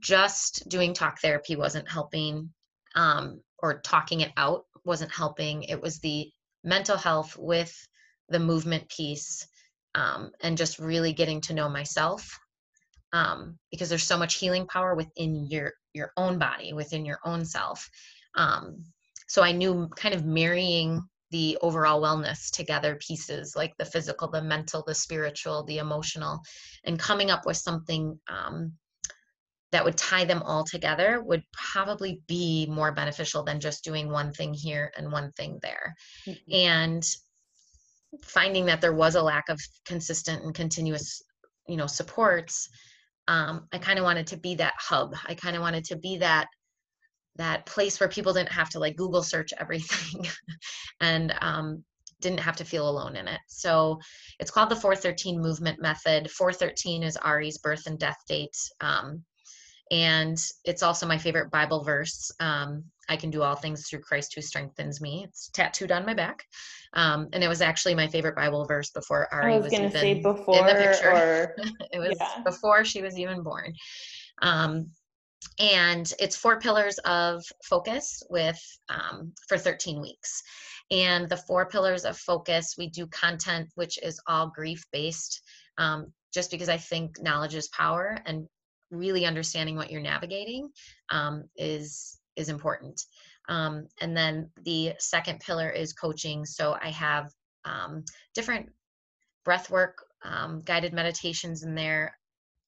just 0.00 0.68
doing 0.68 0.92
talk 0.92 1.20
therapy 1.20 1.56
wasn't 1.56 1.88
helping 1.88 2.50
um, 2.94 3.40
or 3.58 3.80
talking 3.80 4.20
it 4.20 4.32
out 4.36 4.64
wasn't 4.84 5.12
helping. 5.12 5.64
It 5.64 5.80
was 5.80 5.98
the 5.98 6.30
mental 6.64 6.96
health 6.96 7.36
with 7.38 7.74
the 8.28 8.38
movement 8.38 8.88
piece 8.88 9.46
um, 9.94 10.30
and 10.40 10.58
just 10.58 10.78
really 10.78 11.12
getting 11.12 11.40
to 11.42 11.54
know 11.54 11.68
myself 11.68 12.38
um, 13.12 13.58
because 13.70 13.88
there's 13.88 14.02
so 14.02 14.18
much 14.18 14.34
healing 14.34 14.66
power 14.66 14.94
within 14.94 15.46
your 15.46 15.72
your 15.94 16.12
own 16.16 16.38
body 16.38 16.72
within 16.72 17.04
your 17.04 17.18
own 17.24 17.44
self. 17.44 17.88
Um, 18.34 18.84
so 19.26 19.42
i 19.42 19.52
knew 19.52 19.88
kind 19.96 20.14
of 20.14 20.24
marrying 20.24 21.02
the 21.30 21.58
overall 21.60 22.00
wellness 22.00 22.50
together 22.50 22.96
pieces 22.96 23.54
like 23.56 23.76
the 23.76 23.84
physical 23.84 24.28
the 24.28 24.42
mental 24.42 24.84
the 24.86 24.94
spiritual 24.94 25.64
the 25.64 25.78
emotional 25.78 26.40
and 26.84 26.98
coming 26.98 27.30
up 27.30 27.44
with 27.44 27.56
something 27.56 28.18
um, 28.28 28.72
that 29.76 29.84
would 29.84 29.98
tie 29.98 30.24
them 30.24 30.42
all 30.42 30.64
together 30.64 31.22
would 31.22 31.42
probably 31.52 32.22
be 32.26 32.66
more 32.70 32.92
beneficial 32.92 33.42
than 33.42 33.60
just 33.60 33.84
doing 33.84 34.10
one 34.10 34.32
thing 34.32 34.54
here 34.54 34.90
and 34.96 35.12
one 35.12 35.30
thing 35.32 35.58
there. 35.60 35.94
Mm-hmm. 36.26 36.54
and 36.54 37.06
finding 38.24 38.64
that 38.64 38.80
there 38.80 38.94
was 38.94 39.16
a 39.16 39.22
lack 39.22 39.50
of 39.50 39.60
consistent 39.84 40.42
and 40.42 40.54
continuous 40.54 41.20
you 41.68 41.76
know 41.76 41.86
supports 41.86 42.70
um, 43.28 43.68
i 43.70 43.76
kind 43.76 43.98
of 43.98 44.04
wanted 44.04 44.26
to 44.28 44.38
be 44.38 44.54
that 44.54 44.72
hub. 44.78 45.14
I 45.26 45.34
kind 45.34 45.56
of 45.56 45.60
wanted 45.60 45.84
to 45.86 45.96
be 45.96 46.16
that 46.18 46.46
that 47.34 47.66
place 47.66 48.00
where 48.00 48.08
people 48.08 48.32
didn't 48.32 48.52
have 48.52 48.70
to 48.70 48.78
like 48.78 48.96
google 48.96 49.22
search 49.22 49.52
everything 49.60 50.26
and 51.02 51.34
um, 51.42 51.84
didn't 52.22 52.40
have 52.40 52.56
to 52.56 52.64
feel 52.64 52.88
alone 52.88 53.14
in 53.14 53.28
it. 53.28 53.40
So 53.46 54.00
it's 54.40 54.50
called 54.50 54.70
the 54.70 54.76
413 54.76 55.38
movement 55.38 55.82
method. 55.82 56.30
413 56.30 57.02
is 57.02 57.18
ari's 57.18 57.58
birth 57.58 57.86
and 57.86 57.98
death 57.98 58.22
date 58.26 58.56
um, 58.80 59.22
and 59.90 60.42
it's 60.64 60.82
also 60.82 61.06
my 61.06 61.18
favorite 61.18 61.50
bible 61.50 61.84
verse 61.84 62.30
um, 62.40 62.82
i 63.08 63.16
can 63.16 63.30
do 63.30 63.42
all 63.42 63.54
things 63.54 63.88
through 63.88 64.00
christ 64.00 64.34
who 64.34 64.42
strengthens 64.42 65.00
me. 65.00 65.24
It's 65.28 65.48
tattooed 65.50 65.92
on 65.92 66.06
my 66.06 66.14
back 66.14 66.44
um, 66.94 67.28
and 67.32 67.44
it 67.44 67.48
was 67.48 67.60
actually 67.60 67.94
my 67.94 68.08
favorite 68.08 68.36
bible 68.36 68.64
verse 68.66 68.90
before 68.90 69.32
ari 69.32 69.54
I 69.54 69.58
was, 69.58 69.70
was 69.70 69.80
to 69.80 69.90
say 69.90 70.14
before 70.20 70.58
in 70.58 70.66
the 70.66 70.82
picture. 70.82 71.10
or, 71.10 71.56
it 71.92 71.98
was 71.98 72.16
yeah. 72.20 72.42
before 72.44 72.84
she 72.84 73.02
was 73.02 73.18
even 73.18 73.42
born. 73.42 73.72
Um, 74.42 74.90
and 75.58 76.12
it's 76.18 76.36
four 76.36 76.58
pillars 76.58 76.98
of 77.04 77.42
focus 77.64 78.22
with 78.28 78.60
um, 78.88 79.32
for 79.48 79.56
13 79.56 80.00
weeks. 80.00 80.42
And 80.90 81.28
the 81.28 81.36
four 81.36 81.66
pillars 81.66 82.04
of 82.04 82.16
focus 82.16 82.74
we 82.78 82.88
do 82.88 83.06
content 83.08 83.68
which 83.74 83.98
is 84.02 84.20
all 84.26 84.48
grief 84.54 84.84
based 84.92 85.42
um, 85.78 86.12
just 86.32 86.50
because 86.50 86.68
i 86.68 86.76
think 86.76 87.20
knowledge 87.20 87.54
is 87.54 87.68
power 87.68 88.18
and 88.26 88.46
really 88.90 89.26
understanding 89.26 89.76
what 89.76 89.90
you're 89.90 90.00
navigating 90.00 90.70
um, 91.10 91.44
is 91.56 92.18
is 92.36 92.48
important. 92.48 93.00
Um, 93.48 93.86
and 94.00 94.16
then 94.16 94.50
the 94.64 94.94
second 94.98 95.40
pillar 95.40 95.70
is 95.70 95.92
coaching. 95.92 96.44
So 96.44 96.76
i 96.82 96.90
have 96.90 97.30
um, 97.64 98.04
different 98.34 98.70
breath 99.44 99.70
work 99.70 100.04
um, 100.24 100.62
guided 100.62 100.92
meditations 100.92 101.62
in 101.62 101.74
there. 101.74 102.16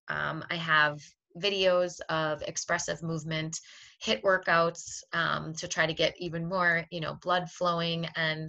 Um, 0.08 0.44
i 0.50 0.56
have 0.56 1.00
videos 1.40 2.00
of 2.08 2.42
expressive 2.42 3.02
movement 3.02 3.60
HIIT 4.04 4.22
workouts 4.22 5.02
um, 5.12 5.52
to 5.54 5.68
try 5.68 5.86
to 5.86 5.94
get 5.94 6.14
even 6.18 6.48
more 6.48 6.84
you 6.90 7.00
know 7.00 7.14
blood 7.22 7.50
flowing 7.50 8.06
and 8.16 8.48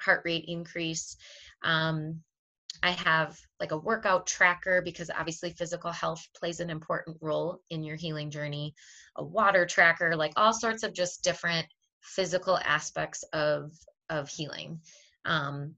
heart 0.00 0.22
rate 0.24 0.44
increase. 0.48 1.16
Um, 1.62 2.22
I 2.82 2.92
have 2.92 3.38
like 3.58 3.72
a 3.72 3.78
workout 3.78 4.26
tracker 4.26 4.80
because 4.82 5.10
obviously 5.10 5.50
physical 5.50 5.90
health 5.90 6.26
plays 6.34 6.60
an 6.60 6.70
important 6.70 7.18
role 7.20 7.60
in 7.70 7.82
your 7.82 7.96
healing 7.96 8.30
journey, 8.30 8.74
a 9.16 9.24
water 9.24 9.66
tracker, 9.66 10.16
like 10.16 10.32
all 10.36 10.52
sorts 10.52 10.82
of 10.82 10.94
just 10.94 11.22
different 11.22 11.66
physical 12.00 12.58
aspects 12.58 13.22
of 13.32 13.72
of 14.08 14.28
healing. 14.28 14.80
Um, 15.24 15.74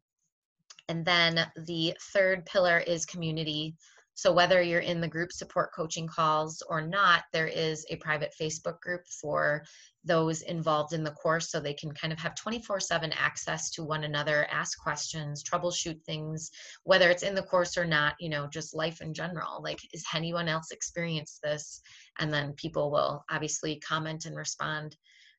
and 0.89 1.05
then 1.05 1.47
the 1.57 1.97
third 2.13 2.47
pillar 2.47 2.79
is 2.79 3.05
community. 3.07 3.75
So 4.15 4.33
whether 4.33 4.61
you're 4.61 4.81
in 4.81 5.01
the 5.01 5.09
group 5.09 5.33
support 5.33 5.71
coaching 5.75 6.07
calls 6.07 6.63
or 6.69 6.81
not, 6.81 7.25
there 7.33 7.47
is 7.47 7.87
a 7.91 7.97
private 7.97 8.33
Facebook 8.41 8.81
group 8.81 9.07
for 9.21 9.65
those 10.05 10.43
involved 10.43 10.93
in 10.93 11.05
the 11.05 11.13
course 11.13 11.51
so 11.51 11.61
they 11.61 11.75
can 11.75 11.93
kind 11.93 12.13
of 12.13 12.19
have 12.19 12.35
24 12.35 12.81
7 12.81 13.13
access 13.13 13.71
to 13.71 13.85
one 13.85 14.05
another, 14.05 14.47
ask 14.51 14.79
questions, 14.83 15.43
troubleshoot 15.43 16.03
things, 16.05 16.51
whether 16.85 17.11
it's 17.11 17.23
in 17.23 17.35
the 17.35 17.43
course 17.43 17.79
or 17.79 17.85
not, 17.85 18.15
you 18.21 18.29
know, 18.29 18.47
just 18.49 18.75
life 18.75 19.01
in 19.01 19.15
general. 19.15 19.63
Like, 19.63 19.79
is 19.93 20.05
anyone 20.15 20.49
else 20.49 20.71
experienced 20.73 21.41
this? 21.43 21.81
And 22.19 22.33
then 22.33 22.53
people 22.55 22.91
will 22.91 23.25
obviously 23.31 23.81
comment 23.81 24.27
and 24.27 24.37
respond. 24.37 24.97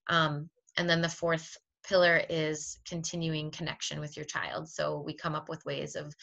Um, 0.08 0.50
and 0.78 0.90
then 0.90 1.02
the 1.02 1.10
fourth 1.10 1.56
pillar 1.88 2.24
is 2.30 2.80
continuing 2.88 3.52
connection 3.52 4.00
with 4.00 4.16
your 4.16 4.26
child. 4.26 4.70
So 4.70 5.04
we 5.06 5.14
come 5.14 5.36
up 5.36 5.50
with 5.50 5.66
ways 5.66 5.96
of 5.96 6.14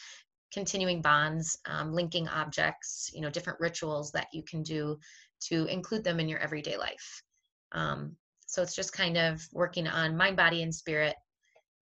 continuing 0.51 1.01
bonds, 1.01 1.57
um, 1.65 1.93
linking 1.93 2.27
objects, 2.27 3.11
you 3.13 3.21
know, 3.21 3.29
different 3.29 3.59
rituals 3.59 4.11
that 4.11 4.27
you 4.33 4.43
can 4.43 4.63
do 4.63 4.97
to 5.39 5.65
include 5.65 6.03
them 6.03 6.19
in 6.19 6.29
your 6.29 6.39
everyday 6.39 6.77
life. 6.77 7.23
Um, 7.71 8.15
so 8.45 8.61
it's 8.61 8.75
just 8.75 8.93
kind 8.93 9.17
of 9.17 9.41
working 9.53 9.87
on 9.87 10.17
mind, 10.17 10.35
body, 10.35 10.61
and 10.61 10.73
spirit 10.73 11.15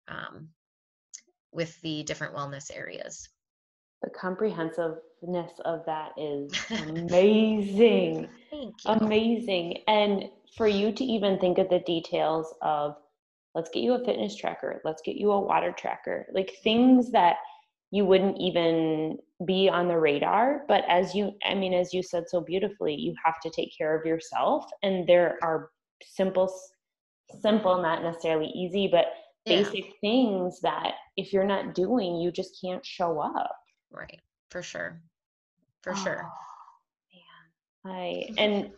um, 0.08 0.50
with 1.52 1.80
the 1.82 2.04
different 2.04 2.36
wellness 2.36 2.70
areas. 2.74 3.28
The 4.04 4.12
comprehensiveness 4.12 5.52
of 5.66 5.84
that 5.86 6.12
is 6.16 6.54
amazing. 6.70 8.30
Amazing. 8.86 9.80
And 9.88 10.30
for 10.56 10.68
you 10.68 10.92
to 10.92 11.04
even 11.04 11.40
think 11.40 11.58
of 11.58 11.70
the 11.70 11.80
details 11.80 12.54
of 12.62 12.96
let's 13.56 13.70
get 13.72 13.84
you 13.84 13.94
a 13.94 14.06
fitness 14.06 14.36
tracker, 14.36 14.80
let's 14.86 15.02
get 15.02 15.16
you 15.16 15.32
a 15.32 15.40
water 15.40 15.74
tracker, 15.78 16.28
like 16.34 16.56
things 16.64 17.12
that 17.12 17.38
you 17.92 18.06
wouldn't 18.06 18.38
even 18.40 19.18
be 19.46 19.70
on 19.70 19.88
the 19.88 19.98
radar 19.98 20.64
but 20.68 20.84
as 20.88 21.16
you 21.16 21.32
i 21.46 21.54
mean 21.54 21.74
as 21.74 21.94
you 21.94 22.04
said 22.04 22.24
so 22.28 22.42
beautifully 22.42 22.94
you 22.94 23.14
have 23.24 23.40
to 23.42 23.50
take 23.50 23.76
care 23.76 23.98
of 23.98 24.06
yourself 24.06 24.66
and 24.84 25.08
there 25.08 25.38
are 25.42 25.70
simple 26.04 26.54
simple 27.42 27.82
not 27.82 28.04
necessarily 28.04 28.48
easy 28.48 28.88
but 28.88 29.08
yeah. 29.46 29.62
basic 29.62 29.94
things 30.02 30.60
that 30.62 30.94
if 31.16 31.32
you're 31.32 31.46
not 31.46 31.74
doing 31.74 32.18
you 32.18 32.32
just 32.32 32.60
can't 32.62 32.86
show 32.86 33.20
up. 33.20 33.56
Right 33.92 34.20
for 34.50 34.62
sure 34.62 35.02
for 35.82 35.94
oh, 35.94 36.04
sure. 36.04 36.30
man 37.86 37.94
i 37.96 38.30
and 38.38 38.72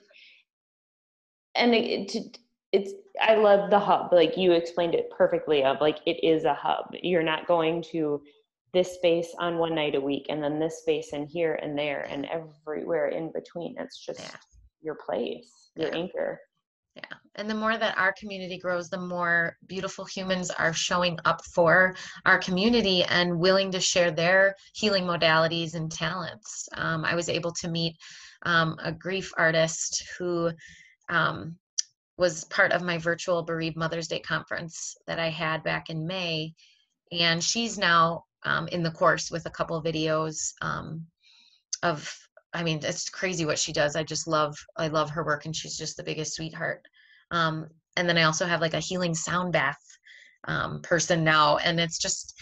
and 1.56 1.74
it, 1.74 2.38
it's 2.71 2.93
i 3.19 3.36
love 3.36 3.69
the 3.69 3.80
hub 3.80 4.13
like 4.13 4.38
you 4.38 4.52
explained 4.52 4.95
it 4.95 5.10
perfectly 5.17 5.63
of 5.63 5.82
like 5.82 6.00
it 6.06 6.24
is 6.26 6.45
a 6.45 6.54
hub. 6.54 6.86
You're 7.02 7.24
not 7.24 7.47
going 7.47 7.84
to 7.91 8.21
this 8.74 8.94
space 8.94 9.34
on 9.40 9.58
one 9.58 9.76
night 9.76 9.96
a 9.96 10.02
week 10.02 10.28
and 10.30 10.42
then 10.42 10.60
this 10.60 10.80
space 10.80 11.12
and 11.14 11.28
here 11.28 11.60
and 11.62 11.78
there 11.78 12.08
and 12.10 12.28
everywhere 12.28 13.10
in 13.10 13.32
between. 13.32 13.76
It's 13.78 14.04
just 14.06 14.20
yeah. 14.20 14.38
your 14.82 14.98
place 15.06 15.62
your 15.76 15.90
yeah. 15.90 15.98
anchor. 15.98 16.40
Yeah. 16.96 17.18
And 17.36 17.50
the 17.50 17.56
more 17.56 17.78
that 17.78 17.98
our 17.98 18.14
community 18.20 18.58
grows 18.58 18.90
the 18.90 19.00
more 19.00 19.56
beautiful 19.67 20.04
humans 20.04 20.52
are 20.52 20.74
showing 20.74 21.17
up 21.24 21.44
for 21.46 21.96
our 22.26 22.38
community 22.38 23.04
and 23.06 23.40
willing 23.40 23.72
to 23.72 23.80
share 23.80 24.12
their 24.12 24.56
healing 24.74 25.06
modalities 25.06 25.74
and 25.74 25.90
talents. 25.90 26.67
Um, 26.76 27.06
i 27.06 27.15
was 27.15 27.30
able 27.30 27.54
to 27.54 27.69
meet 27.69 27.96
um, 28.44 28.78
a 28.84 28.92
grief 28.92 29.32
artist 29.38 30.04
who 30.17 30.52
um, 31.10 31.56
was 32.17 32.44
part 32.46 32.74
of 32.74 32.84
my 32.84 32.98
virtual 32.98 33.44
bereaved 33.44 33.78
mother's 33.78 34.10
day 34.10 34.19
conference 34.19 34.96
that 35.08 35.19
i 35.19 35.30
had 35.30 35.63
back 35.63 35.90
in 35.90 36.06
may. 36.06 36.54
And 37.13 37.42
she's 37.42 37.78
now 37.78 38.26
um, 38.44 38.67
in 38.69 38.83
the 38.83 38.92
course 38.92 39.31
with 39.31 39.46
a 39.46 39.52
couple 39.52 39.75
of 39.75 39.85
videos 39.85 40.54
um, 40.62 41.06
of 41.83 42.13
i 42.54 42.63
mean 42.63 42.79
it's 42.83 43.10
crazy 43.10 43.46
what 43.46 43.60
she 43.60 43.71
does 43.73 43.96
i 43.96 44.04
just 44.04 44.27
love 44.27 44.56
i 44.77 44.87
love 44.87 45.10
her 45.10 45.23
work 45.23 45.46
and 45.46 45.56
she's 45.56 45.77
just 45.77 45.98
the 45.98 46.04
biggest 46.04 46.33
sweetheart 46.33 46.85
Um, 47.31 47.67
and 47.98 48.08
then 48.08 48.17
I 48.17 48.23
also 48.23 48.46
have 48.46 48.62
like 48.62 48.73
a 48.73 48.79
healing 48.79 49.13
sound 49.15 49.54
bath 49.54 49.79
um, 50.48 50.81
person 50.81 51.23
now, 51.23 51.58
and 51.58 51.79
it's 51.79 51.98
just 51.98 52.39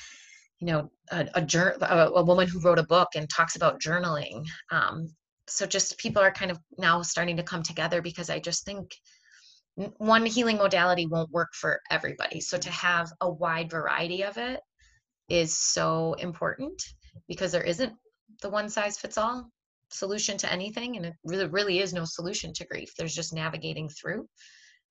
you 0.60 0.68
know 0.68 0.92
a, 1.12 1.28
a, 1.36 1.46
a, 1.82 2.12
a 2.12 2.24
woman 2.24 2.48
who 2.48 2.60
wrote 2.62 2.80
a 2.80 2.84
book 2.84 3.10
and 3.16 3.30
talks 3.30 3.56
about 3.56 3.82
journaling. 3.82 4.46
Um, 4.72 5.08
so 5.48 5.66
just 5.66 5.98
people 5.98 6.22
are 6.22 6.32
kind 6.32 6.52
of 6.52 6.60
now 6.78 7.02
starting 7.02 7.38
to 7.38 7.44
come 7.44 7.64
together 7.64 8.02
because 8.02 8.30
I 8.30 8.40
just 8.40 8.66
think 8.66 8.92
one 9.98 10.26
healing 10.26 10.58
modality 10.58 11.08
won't 11.08 11.32
work 11.32 11.50
for 11.54 11.82
everybody. 11.90 12.42
So 12.42 12.58
to 12.58 12.70
have 12.70 13.12
a 13.22 13.32
wide 13.32 13.70
variety 13.72 14.24
of 14.24 14.38
it 14.38 14.60
is 15.30 15.58
so 15.58 16.14
important 16.14 16.82
because 17.28 17.52
there 17.52 17.64
isn't 17.64 17.94
the 18.42 18.50
one 18.50 18.70
size 18.70 18.98
fits 18.98 19.18
all 19.18 19.50
solution 19.92 20.38
to 20.38 20.52
anything 20.52 20.98
and 20.98 21.06
it 21.06 21.14
really 21.24 21.48
really 21.48 21.80
is 21.80 21.94
no 21.94 22.06
solution 22.06 22.54
to 22.54 22.66
grief. 22.66 22.94
There's 22.98 23.16
just 23.16 23.34
navigating 23.34 23.90
through 23.90 24.28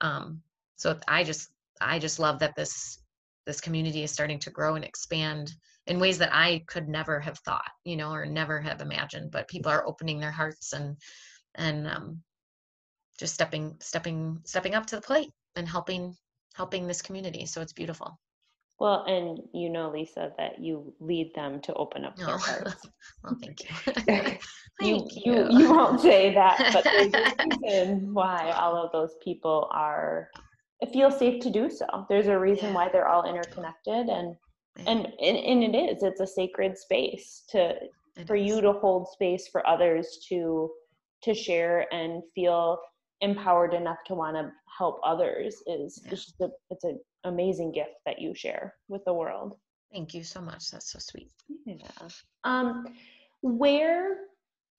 um, 0.01 0.41
so 0.77 0.99
i 1.09 1.25
just 1.25 1.51
i 1.81 1.99
just 1.99 2.19
love 2.19 2.39
that 2.39 2.55
this 2.57 3.03
this 3.47 3.61
community 3.61 4.03
is 4.03 4.11
starting 4.11 4.39
to 4.39 4.51
grow 4.51 4.75
and 4.75 4.85
expand 4.85 5.53
in 5.87 5.99
ways 5.99 6.19
that 6.19 6.35
i 6.35 6.63
could 6.67 6.89
never 6.89 7.19
have 7.21 7.39
thought 7.41 7.71
you 7.85 7.97
know 7.97 8.11
or 8.11 8.27
never 8.27 8.61
have 8.61 8.81
imagined 8.81 9.31
but 9.31 9.49
people 9.49 9.71
are 9.71 9.87
opening 9.87 10.21
their 10.21 10.31
hearts 10.33 10.73
and 10.73 10.97
and 11.55 11.87
um, 11.87 12.23
just 13.19 13.35
stepping 13.35 13.77
stepping 13.81 14.39
stepping 14.45 14.75
up 14.75 14.87
to 14.87 14.97
the 14.97 15.03
plate 15.03 15.31
and 15.57 15.69
helping 15.69 16.15
helping 16.55 16.87
this 16.87 17.03
community 17.03 17.47
so 17.47 17.61
it's 17.61 17.73
beautiful 17.73 18.19
well, 18.81 19.05
and 19.07 19.41
you 19.53 19.69
know, 19.71 19.91
Lisa, 19.91 20.33
that 20.39 20.61
you 20.61 20.93
lead 21.01 21.35
them 21.35 21.61
to 21.63 21.75
open 21.75 22.05
up 22.05 22.17
their 22.17 22.31
oh. 22.31 22.39
hearts. 22.49 22.87
well, 23.25 23.37
thank 23.43 23.65
you. 23.65 23.93
thank 24.07 24.41
you, 24.81 25.07
you. 25.25 25.35
you. 25.51 25.59
You 25.59 25.71
won't 25.71 26.01
say 26.01 26.33
that, 26.35 26.71
but 26.73 26.85
there's 26.85 27.13
a 27.15 27.35
reason 27.69 28.15
why 28.15 28.51
all 28.53 28.77
of 28.77 28.93
those 28.93 29.17
people 29.23 29.69
are 29.73 30.31
feel 30.93 31.11
safe 31.11 31.43
to 31.43 31.51
do 31.51 31.69
so. 31.69 32.07
There's 32.09 32.29
a 32.29 32.39
reason 32.39 32.69
Yeah. 32.69 32.75
why 32.75 32.89
they're 32.89 33.09
all 33.09 33.29
interconnected, 33.29 34.09
and 34.09 34.37
Yeah, 34.77 34.85
and 34.87 35.07
and, 35.21 35.37
and 35.37 35.75
it 35.75 35.77
is. 35.77 36.03
It's 36.05 36.21
a 36.21 36.27
sacred 36.27 36.79
space 36.79 37.45
to 37.51 37.75
it 38.17 38.27
for 38.29 38.37
is. 38.37 38.47
you 38.47 38.61
to 38.61 38.73
hold 38.73 39.09
space 39.09 39.49
for 39.49 39.67
others 39.67 40.19
to 40.29 40.71
to 41.25 41.35
share 41.35 41.93
and 41.93 42.23
feel 42.35 42.79
empowered 43.23 43.75
enough 43.75 43.99
to 44.07 44.15
want 44.15 44.37
to 44.37 44.53
help 44.79 45.01
others 45.05 45.57
is 45.67 46.01
Yeah. 46.05 46.13
it's 46.13 46.27
just 46.27 46.41
a 46.41 46.49
it's 46.71 46.85
an 46.85 47.01
amazing 47.25 47.73
gift 47.73 47.95
that 48.07 48.21
you 48.21 48.35
share 48.35 48.75
with 48.89 49.05
the 49.05 49.13
world 49.13 49.57
Thank 49.93 50.13
you 50.13 50.23
so 50.23 50.43
much. 50.43 50.71
That's 50.71 50.93
so 50.93 50.99
sweet. 50.99 51.31
yeah 51.65 51.87
um 52.45 52.87
where 53.41 54.19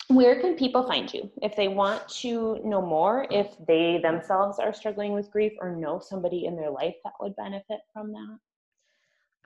where 0.07 0.39
can 0.41 0.55
people 0.55 0.83
find 0.87 1.11
you 1.13 1.29
if 1.41 1.55
they 1.55 1.67
want 1.67 2.07
to 2.09 2.59
know 2.63 2.81
more 2.81 3.27
if 3.31 3.47
they 3.67 3.99
themselves 4.01 4.57
are 4.59 4.73
struggling 4.73 5.13
with 5.13 5.31
grief 5.31 5.53
or 5.61 5.75
know 5.75 5.99
somebody 5.99 6.45
in 6.45 6.55
their 6.55 6.69
life 6.71 6.95
that 7.03 7.13
would 7.21 7.35
benefit 7.35 7.79
from 7.93 8.11
that 8.11 8.37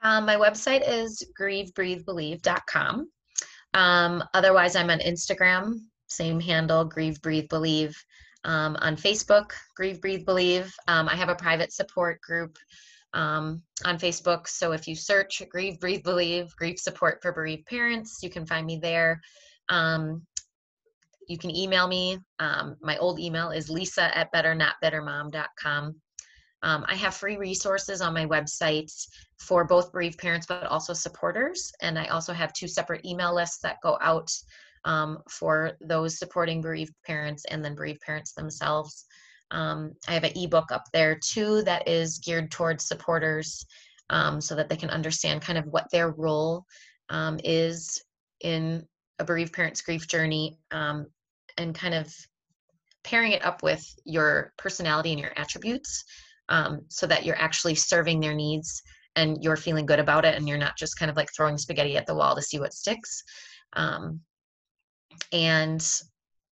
Um, 0.03 0.25
my 0.25 0.35
website 0.35 0.83
is 0.87 1.23
grievebreathebelieve.com. 1.39 3.09
Um, 3.73 4.23
otherwise, 4.33 4.75
I'm 4.75 4.89
on 4.89 4.99
Instagram, 4.99 5.79
same 6.07 6.39
handle, 6.39 6.83
Grieve, 6.85 7.21
Breathe, 7.21 7.47
Believe. 7.49 7.95
Um, 8.45 8.75
on 8.81 8.97
Facebook, 8.97 9.51
Grieve, 9.75 10.01
Breathe, 10.01 10.25
Believe. 10.25 10.73
Um, 10.87 11.07
I 11.07 11.15
have 11.15 11.29
a 11.29 11.35
private 11.35 11.71
support 11.71 12.19
group 12.21 12.57
um, 13.13 13.61
on 13.85 13.97
Facebook. 13.97 14.47
So 14.47 14.71
if 14.71 14.87
you 14.87 14.95
search 14.95 15.41
Grieve, 15.49 15.79
Breathe, 15.79 16.03
Believe, 16.03 16.55
Grief 16.55 16.79
Support 16.79 17.19
for 17.21 17.31
Bereaved 17.31 17.65
Parents, 17.67 18.19
you 18.21 18.29
can 18.29 18.45
find 18.45 18.65
me 18.65 18.79
there. 18.81 19.21
Um, 19.69 20.23
you 21.27 21.37
can 21.37 21.55
email 21.55 21.87
me. 21.87 22.17
Um, 22.39 22.75
my 22.81 22.97
old 22.97 23.19
email 23.19 23.51
is 23.51 23.69
lisa 23.69 24.15
at 24.17 24.33
betternotbettermom.com. 24.33 25.95
Um, 26.63 26.85
I 26.87 26.95
have 26.95 27.13
free 27.13 27.37
resources 27.37 28.01
on 28.01 28.13
my 28.13 28.25
website 28.25 28.91
for 29.37 29.65
both 29.65 29.91
bereaved 29.91 30.17
parents, 30.17 30.47
but 30.47 30.63
also 30.63 30.93
supporters. 30.93 31.71
And 31.81 31.99
I 31.99 32.05
also 32.07 32.31
have 32.33 32.53
two 32.53 32.67
separate 32.67 33.05
email 33.05 33.35
lists 33.35 33.59
that 33.63 33.81
go 33.83 33.97
out 34.01 34.31
um, 34.85 35.19
for 35.29 35.77
those 35.81 36.17
supporting 36.17 36.61
bereaved 36.61 36.93
parents 37.05 37.45
and 37.49 37.63
then 37.63 37.75
bereaved 37.75 38.01
parents 38.01 38.33
themselves. 38.33 39.05
Um, 39.51 39.93
I 40.07 40.13
have 40.13 40.23
an 40.23 40.33
ebook 40.35 40.71
up 40.71 40.85
there 40.93 41.15
too 41.15 41.61
that 41.63 41.87
is 41.87 42.19
geared 42.19 42.51
towards 42.51 42.87
supporters 42.87 43.65
um, 44.09 44.41
so 44.41 44.55
that 44.55 44.69
they 44.69 44.75
can 44.75 44.89
understand 44.89 45.41
kind 45.41 45.57
of 45.57 45.65
what 45.65 45.89
their 45.91 46.11
role 46.11 46.65
um, 47.09 47.39
is 47.43 48.01
in 48.41 48.85
a 49.19 49.23
bereaved 49.23 49.53
parent's 49.53 49.81
grief 49.81 50.07
journey 50.07 50.57
um, 50.71 51.05
and 51.57 51.75
kind 51.75 51.93
of 51.93 52.11
pairing 53.03 53.33
it 53.33 53.45
up 53.45 53.63
with 53.63 53.83
your 54.05 54.53
personality 54.57 55.11
and 55.11 55.19
your 55.19 55.33
attributes 55.37 56.03
um, 56.49 56.81
so 56.89 57.05
that 57.05 57.25
you're 57.25 57.39
actually 57.39 57.75
serving 57.75 58.19
their 58.19 58.33
needs 58.33 58.81
and 59.15 59.43
you're 59.43 59.55
feeling 59.55 59.85
good 59.85 59.99
about 59.99 60.25
it 60.25 60.35
and 60.35 60.47
you're 60.47 60.57
not 60.57 60.77
just 60.77 60.97
kind 60.97 61.11
of 61.11 61.17
like 61.17 61.29
throwing 61.35 61.57
spaghetti 61.57 61.95
at 61.97 62.07
the 62.07 62.15
wall 62.15 62.35
to 62.35 62.41
see 62.41 62.59
what 62.59 62.73
sticks. 62.73 63.23
Um, 63.73 64.19
and 65.31 65.85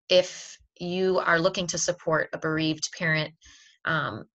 if 0.09 0.57
you 0.79 1.19
are 1.19 1.39
looking 1.39 1.67
to 1.67 1.77
support 1.77 2.29
a 2.33 2.37
bereaved 2.37 2.89
parent, 2.97 3.33
um, 3.85 4.25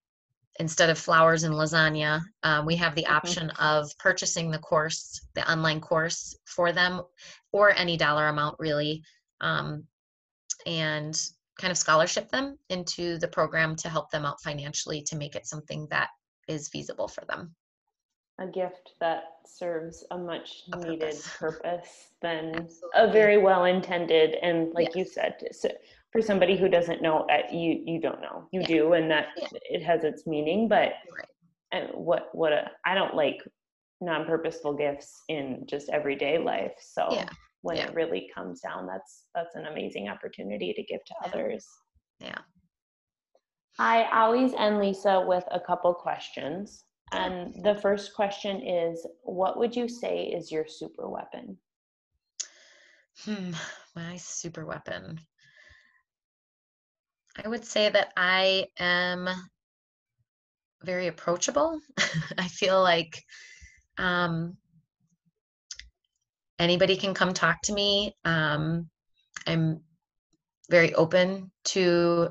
instead 0.59 0.89
of 0.89 0.99
flowers 0.99 1.43
and 1.43 1.55
lasagna, 1.55 2.23
um, 2.43 2.65
we 2.65 2.77
have 2.77 2.95
the 2.95 3.05
Mhm. 3.05 3.15
option 3.15 3.51
of 3.51 3.91
purchasing 3.99 4.51
the 4.51 4.59
course, 4.59 5.21
the 5.35 5.51
online 5.51 5.81
course 5.81 6.35
for 6.47 6.73
them, 6.73 7.03
or 7.53 7.71
any 7.75 7.97
dollar 7.97 8.29
amount 8.29 8.57
really, 8.59 9.03
um, 9.41 9.87
and 10.65 11.21
kind 11.59 11.71
of 11.71 11.79
scholarship 11.79 12.31
them 12.31 12.59
into 12.69 13.19
the 13.19 13.29
program 13.29 13.77
to 13.77 13.89
help 13.89 14.11
them 14.11 14.25
out 14.25 14.41
financially 14.43 15.03
to 15.03 15.17
make 15.17 15.35
it 15.35 15.47
something 15.47 15.87
that 15.91 16.11
is 16.49 16.69
feasible 16.69 17.09
for 17.09 17.25
them. 17.27 17.55
A 18.39 18.47
gift 18.47 18.93
that 19.01 19.23
serves 19.47 20.05
a 20.11 20.19
much 20.19 20.63
A 20.73 20.77
needed 20.79 21.15
purpose. 21.15 21.37
purpose 21.39 22.09
than 22.23 22.69
a 22.95 23.11
very 23.11 23.39
well 23.39 23.65
intended 23.65 24.37
and 24.43 24.73
like 24.75 24.95
you 24.95 25.05
said 25.05 25.37
so 25.53 25.69
for 26.13 26.21
somebody 26.21 26.57
who 26.57 26.69
doesn't 26.69 27.01
know 27.03 27.27
uh, 27.31 27.43
you 27.51 27.83
you 27.87 28.01
don't 28.01 28.21
know 28.21 28.47
you 28.53 28.61
Yeah. 28.61 28.67
do 28.67 28.93
and 28.93 29.11
that 29.11 29.29
Yeah. 29.37 29.49
it 29.71 29.83
has 29.83 30.05
its 30.05 30.27
meaning 30.27 30.69
but 30.69 30.93
Right. 31.17 31.29
and 31.73 31.89
what 31.95 32.29
what 32.35 32.53
a 32.53 32.71
i 32.85 32.95
don't 32.95 33.15
like 33.15 33.39
non-purposeful 34.03 34.75
gifts 34.75 35.23
in 35.29 35.65
just 35.67 35.89
everyday 35.89 36.37
life 36.37 36.75
so 36.79 37.09
Yeah. 37.11 37.29
when 37.63 37.79
it 37.79 37.95
really 37.95 38.31
comes 38.35 38.61
down 38.61 38.87
that's 38.87 39.25
that's 39.35 39.55
an 39.57 39.67
amazing 39.67 40.09
opportunity 40.09 40.75
to 40.75 40.83
give 40.83 41.03
to 41.07 41.15
others 41.25 41.67
Yeah. 42.21 42.39
I 43.79 44.05
always 44.13 44.55
end 44.55 44.79
Lisa 44.81 45.21
with 45.27 45.45
a 45.51 45.61
couple 45.61 45.93
questions. 45.93 46.83
And 47.13 47.63
the 47.63 47.77
first 47.77 48.15
question 48.15 48.63
is 48.63 49.07
What 49.23 49.59
would 49.59 49.77
you 49.77 49.89
say 49.89 50.25
is 50.25 50.51
your 50.51 50.67
super 50.67 51.09
weapon? 51.09 51.59
Hmm, 53.25 53.53
my 53.95 54.17
super 54.17 54.67
weapon. 54.67 55.21
I 57.43 57.49
would 57.49 57.65
say 57.65 57.89
that 57.89 58.13
I 58.17 58.67
am 58.79 59.29
very 60.83 61.07
approachable. 61.07 61.81
I 62.39 62.49
feel 62.49 62.83
like 62.83 63.25
um, 63.99 64.57
anybody 66.59 66.97
can 66.97 67.15
come 67.15 67.35
talk 67.35 67.61
to 67.65 67.73
me. 67.73 68.15
Um, 68.25 68.89
I'm 69.47 69.81
very 70.71 70.95
open 70.95 71.51
to 71.65 72.31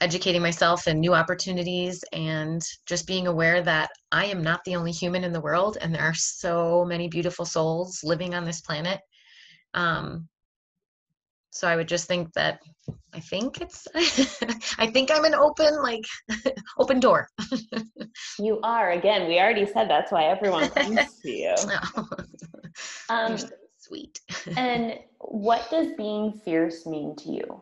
educating 0.00 0.42
myself 0.42 0.86
and 0.86 1.00
new 1.00 1.14
opportunities 1.14 2.02
and 2.12 2.62
just 2.86 3.06
being 3.06 3.26
aware 3.26 3.62
that 3.62 3.90
I 4.12 4.26
am 4.26 4.42
not 4.42 4.60
the 4.64 4.76
only 4.76 4.92
human 4.92 5.24
in 5.24 5.32
the 5.32 5.40
world 5.40 5.78
and 5.80 5.94
there 5.94 6.02
are 6.02 6.14
so 6.14 6.84
many 6.84 7.08
beautiful 7.08 7.44
souls 7.44 8.00
living 8.02 8.34
on 8.34 8.44
this 8.44 8.60
planet. 8.60 9.00
Um, 9.74 10.28
so 11.50 11.66
I 11.66 11.76
would 11.76 11.88
just 11.88 12.06
think 12.06 12.32
that 12.34 12.60
I 13.14 13.20
think 13.20 13.60
it's 13.62 13.86
I 14.78 14.90
think 14.90 15.10
I'm 15.10 15.24
an 15.24 15.34
open 15.34 15.82
like 15.82 16.04
open 16.78 17.00
door. 17.00 17.28
You 18.38 18.60
are, 18.62 18.90
again, 18.90 19.26
we 19.26 19.38
already 19.38 19.64
said 19.64 19.88
that's 19.88 20.12
why 20.12 20.24
everyone 20.24 20.68
comes 20.68 21.00
to 21.22 21.30
you. 21.30 21.54
Oh, 21.96 22.08
Um, 23.08 23.38
so 23.38 23.48
sweet. 23.78 24.20
and 24.56 24.98
what 25.18 25.70
does 25.70 25.92
being 25.96 26.32
fierce 26.44 26.84
mean 26.86 27.16
to 27.16 27.30
you? 27.30 27.60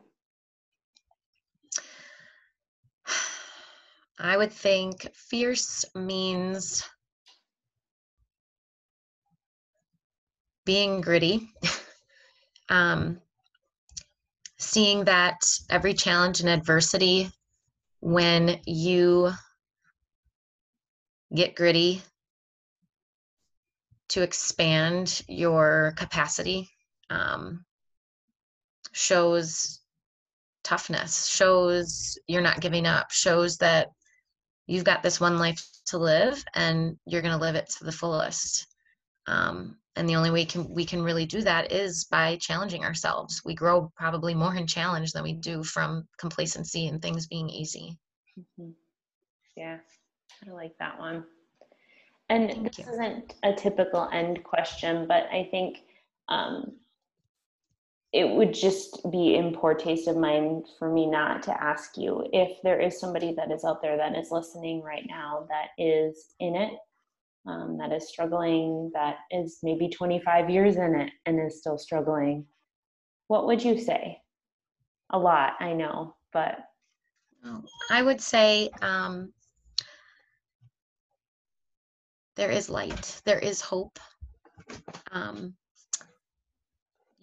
I 4.18 4.36
would 4.36 4.52
think 4.52 5.10
fierce 5.14 5.84
means 5.94 6.84
being 10.64 11.00
gritty. 11.00 11.48
um, 12.68 13.20
seeing 14.58 15.04
that 15.04 15.38
every 15.68 15.94
challenge 15.94 16.40
and 16.40 16.48
adversity, 16.48 17.30
when 18.00 18.60
you 18.66 19.32
get 21.34 21.56
gritty 21.56 22.02
to 24.08 24.22
expand 24.22 25.22
your 25.26 25.94
capacity, 25.96 26.70
um, 27.10 27.64
shows 28.92 29.80
toughness, 30.62 31.26
shows 31.26 32.18
you're 32.26 32.42
not 32.42 32.60
giving 32.60 32.86
up, 32.86 33.10
shows 33.10 33.58
that 33.58 33.88
you've 34.66 34.84
got 34.84 35.02
this 35.02 35.20
one 35.20 35.38
life 35.38 35.66
to 35.86 35.98
live 35.98 36.44
and 36.54 36.96
you're 37.06 37.22
going 37.22 37.34
to 37.34 37.40
live 37.40 37.54
it 37.54 37.68
to 37.78 37.84
the 37.84 37.92
fullest. 37.92 38.66
Um, 39.26 39.78
and 39.96 40.08
the 40.08 40.16
only 40.16 40.30
way 40.30 40.44
can, 40.44 40.68
we 40.68 40.84
can 40.84 41.02
really 41.02 41.26
do 41.26 41.42
that 41.42 41.72
is 41.72 42.04
by 42.04 42.36
challenging 42.36 42.84
ourselves. 42.84 43.42
We 43.44 43.54
grow 43.54 43.92
probably 43.96 44.34
more 44.34 44.54
in 44.54 44.66
challenge 44.66 45.12
than 45.12 45.22
we 45.22 45.32
do 45.32 45.62
from 45.62 46.06
complacency 46.18 46.88
and 46.88 47.00
things 47.00 47.26
being 47.26 47.48
easy. 47.48 47.96
Mm-hmm. 48.38 48.70
Yeah, 49.56 49.78
I 50.46 50.50
like 50.50 50.76
that 50.78 50.98
one. 50.98 51.24
And 52.28 52.50
Thank 52.50 52.76
this 52.76 52.86
you. 52.86 52.92
isn't 52.92 53.34
a 53.44 53.52
typical 53.52 54.08
end 54.12 54.42
question, 54.42 55.06
but 55.06 55.28
I 55.30 55.48
think 55.50 55.84
um, 56.28 56.72
it 58.14 58.30
would 58.30 58.54
just 58.54 59.00
be 59.10 59.34
in 59.34 59.52
poor 59.52 59.74
taste 59.74 60.06
of 60.06 60.16
mind 60.16 60.64
for 60.78 60.88
me 60.88 61.04
not 61.04 61.42
to 61.42 61.62
ask 61.62 61.98
you 61.98 62.24
if 62.32 62.62
there 62.62 62.78
is 62.78 63.00
somebody 63.00 63.34
that 63.34 63.50
is 63.50 63.64
out 63.64 63.82
there 63.82 63.96
that 63.96 64.16
is 64.16 64.30
listening 64.30 64.80
right 64.82 65.04
now 65.08 65.48
that 65.48 65.70
is 65.84 66.32
in 66.38 66.54
it, 66.54 66.74
um, 67.44 67.76
that 67.76 67.92
is 67.92 68.08
struggling, 68.08 68.88
that 68.94 69.16
is 69.32 69.58
maybe 69.64 69.88
25 69.88 70.48
years 70.48 70.76
in 70.76 70.94
it 70.94 71.10
and 71.26 71.44
is 71.44 71.58
still 71.58 71.76
struggling. 71.76 72.46
What 73.26 73.46
would 73.46 73.64
you 73.64 73.76
say? 73.80 74.16
A 75.10 75.18
lot, 75.18 75.54
I 75.58 75.72
know, 75.72 76.14
but. 76.32 76.58
I 77.90 78.00
would 78.00 78.20
say 78.20 78.70
um, 78.80 79.32
there 82.36 82.52
is 82.52 82.70
light, 82.70 83.20
there 83.24 83.40
is 83.40 83.60
hope. 83.60 83.98
Um, 85.10 85.56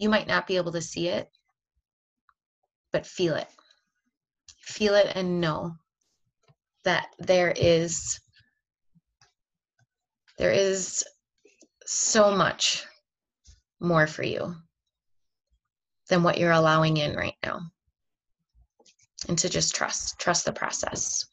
you 0.01 0.09
might 0.09 0.27
not 0.27 0.47
be 0.47 0.57
able 0.57 0.71
to 0.71 0.81
see 0.81 1.09
it, 1.09 1.29
but 2.91 3.05
feel 3.05 3.35
it. 3.35 3.47
Feel 4.63 4.95
it 4.95 5.11
and 5.15 5.39
know 5.39 5.75
that 6.83 7.09
there 7.19 7.53
is 7.55 8.19
there 10.39 10.51
is 10.51 11.05
so 11.85 12.35
much 12.35 12.83
more 13.79 14.07
for 14.07 14.23
you 14.23 14.55
than 16.09 16.23
what 16.23 16.39
you're 16.39 16.51
allowing 16.51 16.97
in 16.97 17.15
right 17.15 17.35
now. 17.43 17.59
And 19.29 19.37
to 19.37 19.49
just 19.49 19.75
trust, 19.75 20.17
trust 20.17 20.45
the 20.45 20.51
process. 20.51 21.27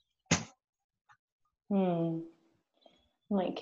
Hmm. 1.70 2.18
Like 3.30 3.60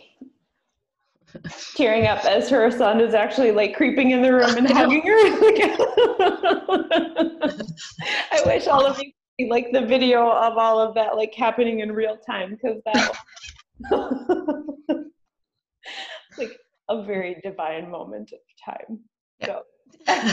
tearing 1.74 2.06
up 2.06 2.24
as 2.24 2.48
her 2.48 2.70
son 2.70 3.00
is 3.00 3.12
actually 3.14 3.50
like 3.50 3.74
creeping 3.74 4.12
in 4.12 4.22
the 4.22 4.32
room 4.32 4.56
and 4.56 4.68
hugging 4.70 5.02
her. 5.02 5.12
I 8.32 8.40
wish 8.46 8.66
all 8.66 8.86
of 8.86 8.98
you 8.98 9.12
could 9.38 9.48
like 9.48 9.70
the 9.72 9.84
video 9.84 10.30
of 10.30 10.56
all 10.56 10.80
of 10.80 10.94
that 10.94 11.16
like 11.16 11.34
happening 11.34 11.80
in 11.80 11.92
real 11.92 12.16
time 12.16 12.56
because 12.56 12.80
that 12.86 13.14
like 16.38 16.58
a 16.88 17.02
very 17.02 17.38
divine 17.42 17.90
moment 17.90 18.32
of 18.32 18.38
time. 18.64 19.00
So 19.44 19.64
that, 20.06 20.24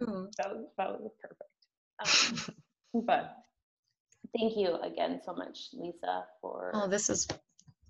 was, 0.00 0.34
that, 0.36 0.50
was, 0.50 0.66
that 0.76 1.00
was 1.00 1.12
perfect. 1.20 1.42
Um, 2.94 3.04
but 3.06 3.36
thank 4.36 4.56
you 4.56 4.74
again 4.82 5.20
so 5.24 5.32
much, 5.34 5.68
Lisa, 5.72 6.24
for. 6.40 6.72
Oh, 6.74 6.88
this 6.88 7.08
is 7.10 7.28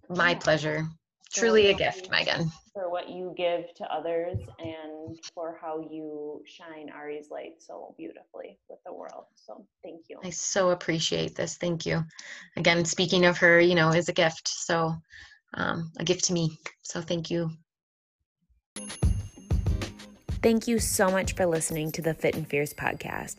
my 0.09 0.35
pleasure. 0.35 0.87
Truly 1.33 1.67
a 1.69 1.75
gift, 1.75 2.11
Megan. 2.11 2.51
For 2.73 2.91
what 2.91 3.11
you 3.11 3.35
give 3.37 3.75
to 3.75 3.85
others 3.93 4.39
and 4.59 5.19
for 5.35 5.59
how 5.61 5.81
you 5.81 6.43
shine 6.47 6.91
Ari's 6.95 7.31
light 7.31 7.55
so 7.59 7.95
beautifully 7.99 8.59
with 8.69 8.79
the 8.87 8.93
world. 8.93 9.25
So 9.35 9.67
thank 9.83 10.03
you. 10.09 10.19
I 10.25 10.31
so 10.31 10.71
appreciate 10.71 11.35
this. 11.35 11.57
Thank 11.57 11.85
you. 11.85 12.05
Again, 12.57 12.85
speaking 12.85 13.27
of 13.27 13.37
her, 13.39 13.61
you 13.61 13.75
know, 13.75 13.91
is 13.91 14.09
a 14.09 14.13
gift. 14.13 14.49
So 14.49 14.95
um, 15.55 15.91
a 15.99 16.05
gift 16.05 16.25
to 16.27 16.33
me. 16.33 16.59
So 16.83 17.01
thank 17.03 17.31
you. 17.31 17.51
Thank 20.41 20.69
you 20.69 20.79
so 20.79 21.11
much 21.11 21.35
for 21.35 21.47
listening 21.47 21.91
to 21.93 22.03
the 22.03 22.15
Fit 22.15 22.37
and 22.37 22.49
Fierce 22.49 22.73
podcast. 22.73 23.37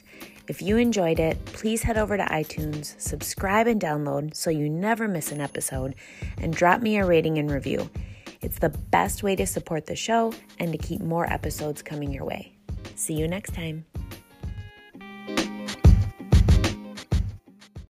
If 0.50 0.64
you 0.64 0.78
enjoyed 0.78 1.20
it, 1.20 1.38
please 1.46 1.84
head 1.84 1.96
over 1.96 2.18
to 2.18 2.26
iTunes, 2.26 3.00
subscribe 3.00 3.68
and 3.68 3.80
download 3.80 4.36
so 4.36 4.50
you 4.50 4.68
never 4.68 5.08
miss 5.08 5.32
an 5.32 5.42
episode, 5.42 5.94
and 6.40 6.56
drop 6.56 6.82
me 6.82 6.98
a 6.98 7.06
rating 7.06 7.38
and 7.38 7.52
review. 7.52 7.88
It's 8.42 8.58
the 8.58 8.70
best 8.70 9.22
way 9.22 9.36
to 9.36 9.46
support 9.46 9.86
the 9.86 9.96
show 9.96 10.34
and 10.58 10.72
to 10.72 10.78
keep 10.80 11.02
more 11.02 11.32
episodes 11.32 11.84
coming 11.84 12.12
your 12.12 12.26
way. 12.26 12.54
See 12.96 13.14
you 13.14 13.28
next 13.28 13.54
time. 13.54 13.86